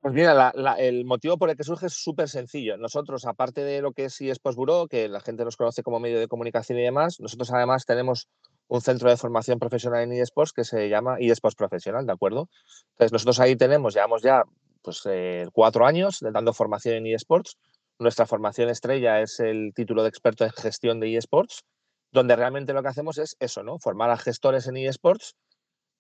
Pues 0.01 0.15
mira, 0.15 0.33
la, 0.33 0.51
la, 0.55 0.75
el 0.77 1.05
motivo 1.05 1.37
por 1.37 1.51
el 1.51 1.57
que 1.57 1.65
surge 1.65 1.87
es 1.87 1.93
súper 1.93 2.27
sencillo. 2.27 2.79
Nosotros, 2.79 3.27
aparte 3.27 3.63
de 3.63 3.83
lo 3.83 3.93
que 3.93 4.07
es 4.07 4.19
eSports 4.19 4.57
Bureau, 4.57 4.89
que 4.89 5.09
la 5.09 5.21
gente 5.21 5.45
nos 5.45 5.59
conoce 5.59 5.83
como 5.83 6.01
medio 6.01 6.19
de 6.19 6.27
comunicación 6.27 6.79
y 6.79 6.83
demás, 6.83 7.21
nosotros 7.21 7.53
además 7.53 7.85
tenemos 7.85 8.27
un 8.69 8.81
centro 8.81 9.11
de 9.11 9.19
formación 9.19 9.59
profesional 9.59 10.03
en 10.03 10.13
eSports 10.13 10.53
que 10.53 10.65
se 10.65 10.89
llama 10.89 11.19
eSports 11.19 11.57
Profesional, 11.57 12.07
¿de 12.07 12.13
acuerdo? 12.13 12.49
Entonces, 12.93 13.13
nosotros 13.13 13.41
ahí 13.41 13.57
tenemos, 13.57 13.93
llevamos 13.93 14.23
ya 14.23 14.45
pues, 14.83 15.03
eh, 15.07 15.47
cuatro 15.53 15.87
años 15.87 16.19
dando 16.21 16.53
formación 16.53 16.97
en 16.97 17.07
eSports. 17.07 17.57
Nuestra 17.99 18.27
formación 18.27 18.71
estrella 18.71 19.21
es 19.21 19.41
el 19.41 19.73
título 19.75 20.03
de 20.03 20.09
experto 20.09 20.45
en 20.45 20.51
gestión 20.51 21.01
de 21.01 21.17
eSports, 21.17 21.65
donde 22.13 22.37
realmente 22.37 22.73
lo 22.73 22.83
que 22.83 22.89
hacemos 22.89 23.19
es 23.19 23.37
eso, 23.41 23.63
¿no? 23.63 23.79
Formar 23.79 24.11
a 24.11 24.17
gestores 24.17 24.67
en 24.67 24.77
eSports 24.77 25.35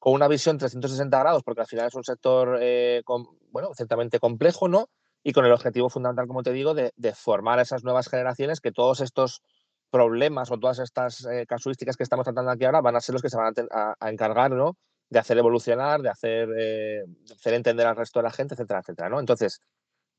con 0.01 0.15
una 0.15 0.29
visión 0.29 0.57
360 0.59 1.19
grados, 1.19 1.43
porque 1.45 1.61
al 1.61 1.67
final 1.67 1.87
es 1.87 1.95
un 1.95 2.05
sector, 2.05 2.59
eh, 2.61 3.03
con, 3.05 3.27
bueno, 3.53 3.69
ciertamente 3.75 4.19
complejo, 4.19 4.67
¿no? 4.67 4.89
Y 5.23 5.33
con 5.33 5.45
el 5.45 5.53
objetivo 5.53 5.91
fundamental, 5.91 6.27
como 6.27 6.43
te 6.43 6.53
digo, 6.53 6.73
de, 6.73 6.93
de, 6.97 7.15
formar 7.15 7.59
a 7.59 7.63
esas 7.63 7.85
nuevas 7.85 8.09
generaciones 8.09 8.61
que 8.61 8.73
todos 8.73 9.03
estos 9.03 9.43
problemas 9.91 10.51
o 10.51 10.59
todas 10.59 10.79
estas 10.79 11.27
eh, 11.27 11.45
casuísticas 11.47 11.97
que 11.99 12.03
estamos 12.03 12.25
tratando 12.25 12.51
aquí 12.51 12.65
ahora 12.65 12.81
van 12.81 12.97
a 12.97 13.01
ser 13.01 13.13
los 13.13 13.21
que 13.21 13.29
se 13.29 13.37
van 13.37 13.53
a, 13.71 13.91
a, 13.91 13.95
a 14.01 14.11
encargar, 14.11 14.53
¿no? 14.53 14.79
De 15.11 15.19
hacer 15.19 15.37
evolucionar, 15.37 16.01
de 16.01 16.09
hacer, 16.09 16.49
eh, 16.57 17.05
hacer 17.33 17.55
entender 17.55 17.87
al 17.87 17.97
resto 17.97 18.21
de 18.21 18.25
la 18.25 18.31
gente, 18.31 18.55
etcétera, 18.55 18.81
etcétera, 18.81 19.09
¿no? 19.09 19.21
Entonces, 19.21 19.61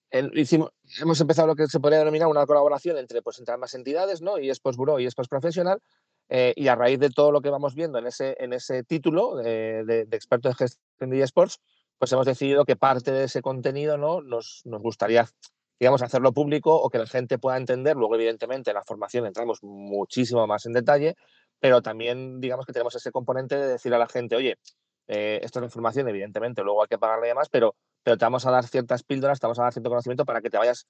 el, 0.10 0.38
hicimos, 0.38 0.72
hemos 1.02 1.20
empezado 1.22 1.48
lo 1.48 1.56
que 1.56 1.68
se 1.68 1.80
podría 1.80 2.00
denominar 2.00 2.28
una 2.28 2.46
colaboración 2.46 2.98
entre, 2.98 3.22
pues, 3.22 3.40
entre 3.40 3.56
ambas 3.56 3.74
entidades, 3.74 4.22
¿no? 4.22 4.38
Y 4.38 4.50
Expos 4.50 4.76
Bureau 4.76 5.00
y 5.00 5.06
Expos 5.06 5.30
Profesional, 5.30 5.80
eh, 6.30 6.54
y 6.56 6.68
a 6.68 6.76
raíz 6.76 7.00
de 7.00 7.10
todo 7.10 7.32
lo 7.32 7.42
que 7.42 7.50
vamos 7.50 7.76
viendo 7.76 8.00
en 8.00 8.08
ese, 8.08 8.36
en 8.40 8.54
ese 8.54 8.84
título 8.84 9.36
de, 9.36 9.84
de, 9.86 10.06
de 10.06 10.18
experto 10.18 10.54
gestión 10.54 11.10
de 11.10 11.22
eSports, 11.22 11.60
pues 11.98 12.12
hemos 12.14 12.26
decidido 12.26 12.66
que 12.66 12.76
parte 12.76 13.12
de 13.12 13.26
ese 13.26 13.42
contenido 13.42 13.98
¿no? 13.98 14.22
nos, 14.22 14.62
nos 14.66 14.82
gustaría 14.82 15.28
digamos, 15.82 16.04
hacerlo 16.04 16.32
público 16.32 16.76
o 16.76 16.92
que 16.92 17.00
la 17.00 17.08
gente 17.08 17.40
pueda 17.40 17.58
entender. 17.58 17.98
Luego, 17.98 18.14
evidentemente, 18.14 18.70
en 18.70 18.76
la 18.76 18.84
formación 18.84 19.26
entramos 19.26 19.64
muchísimo 19.64 20.46
más 20.46 20.68
en 20.68 20.74
detalle, 20.74 21.16
pero 21.62 21.82
también, 21.82 22.42
digamos, 22.42 22.66
que 22.66 22.74
tenemos 22.74 22.96
ese 22.96 23.12
componente 23.12 23.56
de 23.56 23.68
decir 23.68 23.94
a 23.94 23.98
la 23.98 24.08
gente, 24.08 24.36
oye, 24.36 24.58
eh, 25.08 25.40
esto 25.44 25.60
es 25.60 25.66
información, 25.66 26.10
evidentemente, 26.10 26.64
luego 26.64 26.82
hay 26.82 26.88
que 26.90 26.98
pagarle 26.98 27.28
demás, 27.28 27.48
pero, 27.50 27.76
pero 28.04 28.18
te 28.18 28.26
vamos 28.26 28.46
a 28.46 28.52
dar 28.52 28.68
ciertas 28.68 29.04
píldoras, 29.04 29.40
te 29.40 29.46
vamos 29.46 29.60
a 29.60 29.64
dar 29.64 29.74
cierto 29.74 29.90
conocimiento 29.90 30.26
para 30.26 30.42
que 30.42 30.50
te 30.50 30.58
vayas 30.58 30.88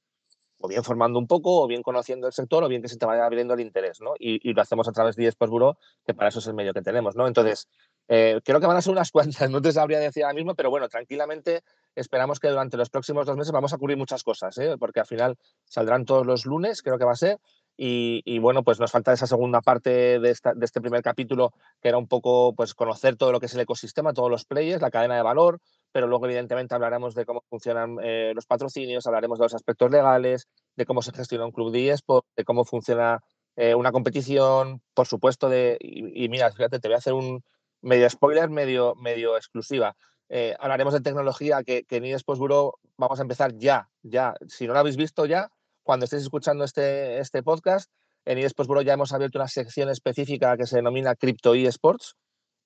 o 0.61 0.67
bien 0.67 0.83
formando 0.83 1.19
un 1.19 1.27
poco, 1.27 1.63
o 1.63 1.67
bien 1.67 1.81
conociendo 1.81 2.27
el 2.27 2.33
sector, 2.33 2.63
o 2.63 2.67
bien 2.67 2.81
que 2.81 2.87
se 2.87 2.97
te 2.97 3.05
vaya 3.05 3.25
abriendo 3.25 3.55
el 3.55 3.59
interés, 3.59 3.99
¿no? 3.99 4.13
Y, 4.17 4.47
y 4.47 4.53
lo 4.53 4.61
hacemos 4.61 4.87
a 4.87 4.91
través 4.91 5.15
de 5.15 5.27
eSports 5.27 5.51
Bureau, 5.51 5.75
que 6.05 6.13
para 6.13 6.29
eso 6.29 6.39
es 6.39 6.47
el 6.47 6.53
medio 6.53 6.73
que 6.73 6.81
tenemos, 6.81 7.15
¿no? 7.15 7.27
Entonces, 7.27 7.67
eh, 8.07 8.39
creo 8.43 8.59
que 8.59 8.67
van 8.67 8.77
a 8.77 8.81
ser 8.81 8.91
unas 8.91 9.11
cuantas, 9.11 9.49
no 9.49 9.61
te 9.61 9.71
sabría 9.71 9.99
decir 9.99 10.23
ahora 10.23 10.35
mismo, 10.35 10.55
pero 10.55 10.69
bueno, 10.69 10.87
tranquilamente 10.87 11.63
esperamos 11.95 12.39
que 12.39 12.49
durante 12.49 12.77
los 12.77 12.89
próximos 12.89 13.25
dos 13.25 13.35
meses 13.35 13.51
vamos 13.51 13.73
a 13.73 13.77
cubrir 13.77 13.97
muchas 13.97 14.23
cosas, 14.23 14.57
¿eh? 14.57 14.75
porque 14.79 14.99
al 14.99 15.07
final 15.07 15.37
saldrán 15.65 16.05
todos 16.05 16.25
los 16.25 16.45
lunes, 16.45 16.81
creo 16.81 16.97
que 16.97 17.05
va 17.05 17.13
a 17.13 17.15
ser, 17.15 17.39
y, 17.77 18.37
bueno, 18.39 18.63
pues 18.63 18.79
nos 18.79 18.91
falta 18.91 19.11
esa 19.11 19.25
segunda 19.25 19.61
parte 19.61 20.19
de, 20.19 20.29
este 20.29 20.81
primer 20.81 21.01
capítulo, 21.01 21.53
que 21.81 21.89
era 21.89 21.97
un 21.97 22.07
poco 22.07 22.53
pues 22.53 22.75
conocer 22.75 23.15
todo 23.15 23.31
lo 23.31 23.39
que 23.39 23.47
es 23.47 23.53
el 23.55 23.61
ecosistema, 23.61 24.13
todos 24.13 24.29
los 24.29 24.45
players, 24.45 24.81
la 24.81 24.91
cadena 24.91 25.15
de 25.15 25.23
valor, 25.23 25.59
pero 25.91 26.07
luego 26.07 26.25
evidentemente 26.25 26.75
hablaremos 26.75 27.15
de 27.15 27.25
cómo 27.25 27.43
funcionan 27.49 27.97
eh, 28.03 28.33
los 28.35 28.45
patrocinios, 28.45 29.07
hablaremos 29.07 29.39
de 29.39 29.45
los 29.45 29.55
aspectos 29.55 29.89
legales, 29.89 30.47
de 30.75 30.85
cómo 30.85 31.01
se 31.01 31.11
gestiona 31.11 31.45
un 31.45 31.51
club 31.51 31.71
de 31.71 31.89
eSport, 31.89 32.25
de 32.35 32.43
cómo 32.43 32.65
funciona 32.65 33.19
eh, 33.55 33.73
una 33.73 33.91
competición, 33.91 34.81
por 34.93 35.07
supuesto, 35.07 35.49
de, 35.49 35.77
y, 35.79 36.25
y, 36.25 36.29
mira, 36.29 36.51
fíjate, 36.51 36.79
te 36.79 36.87
voy 36.87 36.95
a 36.95 36.99
hacer 36.99 37.13
un, 37.13 37.43
medio 37.81 38.09
spoiler, 38.09 38.49
medio, 38.49 38.95
medio 38.95 39.35
exclusiva. 39.35 39.95
Eh, 40.29 40.55
hablaremos 40.59 40.93
de 40.93 41.01
tecnología 41.01 41.63
que, 41.63 41.83
que 41.83 41.97
en 41.97 42.05
eSports 42.05 42.39
Bureau 42.39 42.75
vamos 42.95 43.19
a 43.19 43.23
empezar 43.23 43.53
ya, 43.57 43.89
ya. 44.01 44.35
Si 44.47 44.65
no 44.65 44.73
lo 44.73 44.79
habéis 44.79 44.95
visto 44.95 45.25
ya, 45.25 45.51
cuando 45.83 46.05
estéis 46.05 46.23
escuchando 46.23 46.63
este, 46.63 47.19
este 47.19 47.43
podcast, 47.43 47.89
en 48.25 48.37
eSports 48.37 48.67
Bureau 48.67 48.83
ya 48.83 48.93
hemos 48.93 49.13
abierto 49.13 49.39
una 49.39 49.47
sección 49.47 49.89
específica 49.89 50.55
que 50.57 50.67
se 50.67 50.75
denomina 50.75 51.15
Crypto 51.15 51.55
eSports, 51.55 52.15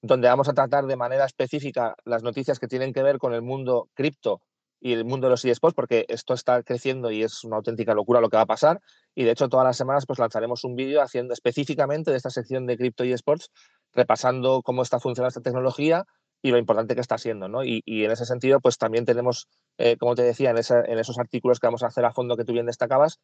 donde 0.01 0.27
vamos 0.27 0.49
a 0.49 0.53
tratar 0.53 0.85
de 0.85 0.95
manera 0.95 1.25
específica 1.25 1.95
las 2.03 2.23
noticias 2.23 2.59
que 2.59 2.67
tienen 2.67 2.93
que 2.93 3.03
ver 3.03 3.17
con 3.17 3.33
el 3.33 3.41
mundo 3.41 3.89
cripto 3.93 4.41
y 4.79 4.93
el 4.93 5.05
mundo 5.05 5.27
de 5.27 5.31
los 5.31 5.45
eSports, 5.45 5.73
porque 5.73 6.05
esto 6.09 6.33
está 6.33 6.61
creciendo 6.61 7.09
y 7.09 7.23
es 7.23 7.43
una 7.43 7.55
auténtica 7.55 7.93
locura 7.93 8.21
lo 8.21 8.29
que 8.29 8.37
va 8.37 8.43
a 8.43 8.47
pasar. 8.47 8.81
Y 9.15 9.23
de 9.23 9.31
hecho, 9.31 9.49
todas 9.49 9.65
las 9.65 9.77
semanas 9.77 10.05
pues 10.05 10.19
lanzaremos 10.19 10.63
un 10.63 10.75
vídeo 10.75 11.01
haciendo 11.01 11.33
específicamente 11.33 12.11
de 12.11 12.17
esta 12.17 12.29
sección 12.29 12.67
de 12.67 12.77
cripto 12.77 13.03
y 13.05 13.13
eSports, 13.13 13.49
repasando 13.93 14.61
cómo 14.61 14.83
está 14.83 14.99
funcionando 14.99 15.29
esta 15.29 15.41
tecnología 15.41 16.05
y 16.45 16.51
lo 16.51 16.59
importante 16.59 16.93
que 16.93 17.01
está 17.01 17.17
siendo. 17.17 17.47
¿no? 17.47 17.63
Y, 17.63 17.81
en 17.87 18.11
ese 18.11 18.23
sentido, 18.23 18.59
pues 18.59 18.77
también 18.77 19.03
tenemos, 19.03 19.47
eh, 19.79 19.97
como 19.97 20.13
te 20.13 20.21
decía, 20.21 20.51
en, 20.51 20.57
en, 20.57 20.99
esos 20.99 21.17
artículos 21.17 21.59
que 21.59 21.65
vamos 21.65 21.81
a 21.81 21.87
hacer 21.87 22.05
a 22.05 22.11
fondo 22.11 22.37
que 22.37 22.45
tú 22.45 22.53
bien 22.53 22.67
destacabas, 22.67 23.19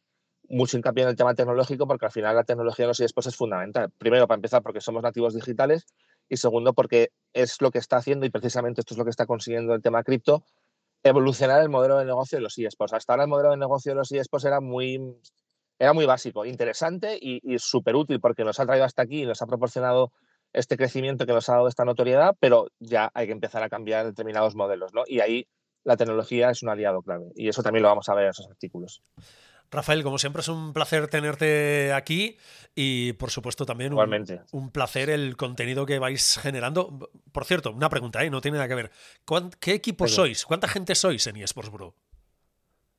mucho 0.50 0.76
hincapié 0.76 1.04
en 1.04 1.10
el 1.10 1.16
tema 1.16 1.36
tecnológico, 1.36 1.86
porque 1.86 2.08
al 2.08 2.12
final 2.12 2.36
la 2.36 2.46
tecnología 2.46 2.86
en 2.86 2.88
los 2.88 3.00
eSports 3.00 3.28
es 3.28 3.36
fundamental. 3.36 3.92
Primero, 4.00 4.28
para 4.28 4.38
empezar, 4.38 4.64
porque 4.64 4.82
somos 4.82 5.04
nativos 5.04 5.36
digitales 5.36 5.86
y 6.30 6.38
segundo, 6.38 6.74
porque 6.74 7.12
es 7.32 7.62
lo 7.62 7.70
que 7.70 7.78
está 7.78 7.98
haciendo 7.98 8.26
y 8.26 8.32
precisamente 8.32 8.82
esto 8.82 8.96
es 8.96 8.98
lo 8.98 9.04
que 9.04 9.12
está 9.12 9.28
consiguiendo 9.28 9.76
el 9.76 9.84
tema 9.84 10.02
cripto, 10.02 10.44
evolucionar 11.04 11.62
el 11.62 11.70
modelo 11.70 12.00
de 12.00 12.06
negocio 12.06 12.40
de 12.40 12.42
los 12.42 12.58
eSports. 12.58 12.94
Hasta 12.94 13.14
ahora 13.14 13.26
el 13.26 13.30
modelo 13.30 13.52
de 13.52 13.58
negocio 13.58 13.92
de 13.92 13.98
los 13.98 14.12
eSports 14.12 14.46
era 14.46 14.62
muy, 14.62 15.00
era 15.78 15.94
muy 15.94 16.08
básico, 16.08 16.44
interesante 16.44 17.20
y, 17.22 17.40
y 17.44 17.60
súper 17.60 17.96
útil 17.96 18.20
porque 18.20 18.44
nos 18.44 18.60
ha 18.60 18.66
traído 18.66 18.86
hasta 18.86 19.04
aquí 19.04 19.22
y 19.22 19.26
nos 19.28 19.44
ha 19.44 19.46
proporcionado 19.46 20.12
este 20.54 20.78
crecimiento 20.78 21.26
que 21.26 21.34
nos 21.34 21.48
ha 21.50 21.54
dado 21.54 21.68
esta 21.68 21.86
notoriedad, 21.86 22.36
pero 22.40 22.68
ya 22.80 23.12
hay 23.14 23.28
que 23.28 23.32
empezar 23.32 23.64
a 23.64 23.70
cambiar 23.70 24.06
determinados 24.06 24.56
modelos, 24.56 24.94
¿no? 24.94 25.04
Y 25.08 25.20
ahí 25.20 25.48
la 25.84 25.98
tecnología 25.98 26.50
es 26.50 26.62
un 26.62 26.70
aliado 26.70 27.02
clave 27.02 27.32
y 27.36 27.48
eso 27.48 27.64
también 27.64 27.84
lo 27.84 27.90
vamos 27.90 28.08
a 28.10 28.14
ver 28.14 28.26
en 28.26 28.30
esos 28.32 28.48
artículos. 28.48 29.02
Rafael, 29.72 30.04
como 30.04 30.18
siempre 30.18 30.42
es 30.42 30.50
un 30.50 30.74
placer 30.74 31.08
tenerte 31.08 31.94
aquí 31.94 32.38
y 32.76 33.14
por 33.14 33.32
supuesto 33.32 33.66
también 33.66 33.94
un, 33.94 34.72
placer 34.72 35.10
el 35.10 35.38
contenido 35.38 35.86
que 35.86 35.98
vais 35.98 36.38
generando. 36.42 37.10
Por 37.32 37.46
cierto, 37.46 37.72
una 37.72 37.90
pregunta, 37.90 38.22
¿eh? 38.22 38.30
no 38.30 38.42
tiene 38.42 38.58
nada 38.58 38.68
que 38.68 38.76
ver. 38.76 38.92
¿Qué 39.62 39.74
equipo 39.74 40.10
sois? 40.10 40.46
¿Cuánta 40.46 40.68
gente 40.68 40.94
sois 40.94 41.26
en 41.28 41.38
eSports 41.38 41.72
Bro? 41.72 41.96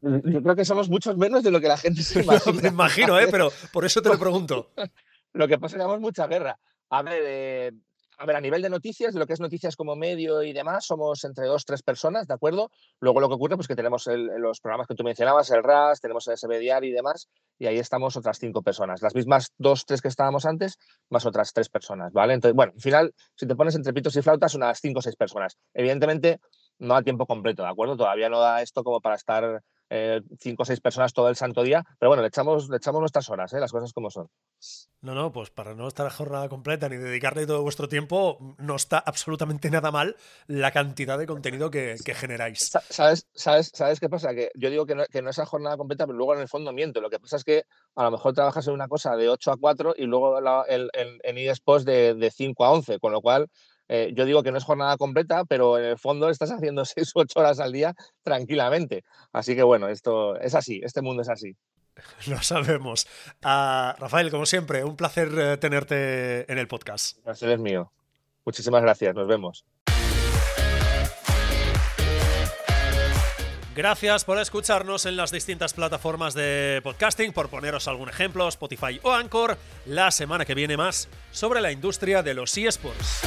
Yo 0.00 0.42
creo 0.42 0.56
que 0.56 0.64
somos 0.64 0.88
muchos 0.88 1.16
menos 1.16 1.44
de 1.44 1.50
lo 1.50 1.60
que 1.60 1.68
la 1.68 1.76
gente 1.76 2.02
se 2.02 2.22
imagina. 2.24 2.62
me 2.62 2.68
imagino, 2.68 3.20
¿eh? 3.20 3.28
pero 3.30 3.52
por 3.70 3.84
eso 3.84 4.00
te 4.00 4.08
lo 4.08 4.18
pregunto. 4.18 4.72
lo 5.34 5.46
que 5.46 5.58
pasa 5.58 5.66
es 5.66 5.72
que 5.74 5.78
tenemos 5.78 6.00
mucha 6.00 6.26
guerra. 6.26 6.58
A 6.92 7.00
ver, 7.00 7.22
eh, 7.24 7.72
a 8.18 8.26
ver, 8.26 8.36
a 8.36 8.40
nivel 8.42 8.60
de 8.60 8.68
noticias, 8.68 9.14
de 9.14 9.18
lo 9.18 9.26
que 9.26 9.32
es 9.32 9.40
noticias 9.40 9.76
como 9.76 9.96
medio 9.96 10.42
y 10.42 10.52
demás, 10.52 10.84
somos 10.84 11.24
entre 11.24 11.46
dos, 11.46 11.64
tres 11.64 11.82
personas, 11.82 12.26
¿de 12.26 12.34
acuerdo? 12.34 12.70
Luego 13.00 13.18
lo 13.18 13.28
que 13.28 13.34
ocurre, 13.34 13.56
pues 13.56 13.66
que 13.66 13.74
tenemos 13.74 14.06
los 14.06 14.60
programas 14.60 14.86
que 14.86 14.94
tú 14.94 15.02
mencionabas, 15.02 15.50
el 15.52 15.62
RAS, 15.62 16.02
tenemos 16.02 16.28
el 16.28 16.36
SB 16.36 16.84
y 16.84 16.90
demás, 16.90 17.28
y 17.58 17.64
ahí 17.64 17.78
estamos 17.78 18.14
otras 18.18 18.38
cinco 18.38 18.60
personas. 18.60 19.00
Las 19.00 19.14
mismas 19.14 19.54
dos, 19.56 19.86
tres 19.86 20.02
que 20.02 20.08
estábamos 20.08 20.44
antes, 20.44 20.76
más 21.08 21.24
otras 21.24 21.54
tres 21.54 21.70
personas, 21.70 22.12
¿vale? 22.12 22.34
Entonces, 22.34 22.54
bueno, 22.54 22.72
al 22.74 22.82
final, 22.82 23.14
si 23.36 23.46
te 23.46 23.56
pones 23.56 23.74
entre 23.74 23.94
pitos 23.94 24.14
y 24.16 24.20
flautas, 24.20 24.54
unas 24.54 24.78
cinco 24.78 24.98
o 24.98 25.02
seis 25.02 25.16
personas. 25.16 25.56
Evidentemente, 25.72 26.40
no 26.78 26.94
a 26.94 27.02
tiempo 27.02 27.26
completo, 27.26 27.62
¿de 27.62 27.70
acuerdo? 27.70 27.96
Todavía 27.96 28.28
no 28.28 28.38
da 28.38 28.60
esto 28.60 28.84
como 28.84 29.00
para 29.00 29.14
estar 29.14 29.62
eh, 29.94 30.22
cinco 30.38 30.62
o 30.62 30.64
seis 30.64 30.80
personas 30.80 31.12
todo 31.12 31.28
el 31.28 31.36
santo 31.36 31.62
día, 31.62 31.84
pero 31.98 32.08
bueno, 32.08 32.22
le 32.22 32.28
echamos, 32.28 32.70
le 32.70 32.78
echamos 32.78 33.00
nuestras 33.00 33.28
horas, 33.28 33.52
¿eh? 33.52 33.60
las 33.60 33.70
cosas 33.70 33.92
como 33.92 34.10
son. 34.10 34.26
No, 35.02 35.14
no, 35.14 35.32
pues 35.32 35.50
para 35.50 35.74
no 35.74 35.86
estar 35.86 36.06
a 36.06 36.10
jornada 36.10 36.48
completa 36.48 36.88
ni 36.88 36.96
dedicarle 36.96 37.46
todo 37.46 37.60
vuestro 37.62 37.88
tiempo, 37.88 38.38
no 38.56 38.76
está 38.76 38.98
absolutamente 38.98 39.68
nada 39.70 39.90
mal 39.90 40.16
la 40.46 40.70
cantidad 40.70 41.18
de 41.18 41.26
contenido 41.26 41.70
que, 41.70 41.98
generáis. 42.14 42.70
¿Sabes, 42.88 43.26
sabes, 43.34 43.70
¿Sabes 43.74 44.00
qué 44.00 44.08
pasa? 44.08 44.32
Que 44.34 44.50
yo 44.54 44.70
digo 44.70 44.86
que 44.86 44.94
no, 44.94 45.04
que 45.04 45.20
no 45.20 45.28
es 45.28 45.38
a 45.38 45.44
jornada 45.44 45.76
completa, 45.76 46.06
pero 46.06 46.16
luego 46.16 46.34
en 46.34 46.40
el 46.40 46.48
fondo 46.48 46.72
miento. 46.72 47.02
Lo 47.02 47.10
que 47.10 47.20
pasa 47.20 47.36
es 47.36 47.44
que 47.44 47.64
a 47.94 48.04
lo 48.04 48.12
mejor 48.12 48.32
trabajas 48.32 48.66
en 48.68 48.72
una 48.72 48.88
cosa 48.88 49.14
de 49.16 49.28
8 49.28 49.52
a 49.52 49.56
4 49.58 49.94
y 49.98 50.04
luego 50.04 50.38
en, 50.68 50.88
en 50.94 51.38
eSports 51.38 51.84
de, 51.84 52.14
de 52.14 52.30
5 52.30 52.64
a 52.64 52.70
11, 52.70 52.98
con 52.98 53.12
lo 53.12 53.20
cual 53.20 53.50
eh, 53.94 54.10
yo 54.14 54.24
digo 54.24 54.42
que 54.42 54.50
no 54.50 54.56
es 54.56 54.64
jornada 54.64 54.96
completa, 54.96 55.44
pero 55.44 55.78
en 55.78 55.84
el 55.84 55.98
fondo 55.98 56.30
estás 56.30 56.50
haciendo 56.50 56.82
seis 56.86 57.14
u 57.14 57.20
ocho 57.20 57.38
horas 57.38 57.60
al 57.60 57.72
día 57.72 57.94
tranquilamente. 58.22 59.04
Así 59.34 59.54
que 59.54 59.62
bueno, 59.62 59.88
esto 59.88 60.36
es 60.40 60.54
así, 60.54 60.80
este 60.82 61.02
mundo 61.02 61.20
es 61.20 61.28
así. 61.28 61.54
Lo 62.26 62.42
sabemos. 62.42 63.06
Ah, 63.42 63.94
Rafael, 63.98 64.30
como 64.30 64.46
siempre, 64.46 64.82
un 64.82 64.96
placer 64.96 65.28
eh, 65.36 65.56
tenerte 65.58 66.50
en 66.50 66.56
el 66.56 66.68
podcast. 66.68 67.18
El 67.18 67.24
placer 67.24 67.50
es 67.50 67.60
mío. 67.60 67.92
Muchísimas 68.46 68.80
gracias, 68.80 69.14
nos 69.14 69.28
vemos. 69.28 69.66
Gracias 73.76 74.24
por 74.24 74.38
escucharnos 74.38 75.04
en 75.04 75.16
las 75.16 75.30
distintas 75.30 75.74
plataformas 75.74 76.32
de 76.32 76.80
podcasting, 76.82 77.32
por 77.32 77.50
poneros 77.50 77.88
algún 77.88 78.08
ejemplo, 78.08 78.48
Spotify 78.48 79.00
o 79.02 79.12
Anchor. 79.12 79.58
La 79.84 80.10
semana 80.10 80.46
que 80.46 80.54
viene 80.54 80.78
más 80.78 81.08
sobre 81.30 81.60
la 81.60 81.72
industria 81.72 82.22
de 82.22 82.34
los 82.34 82.56
eSports. 82.56 83.22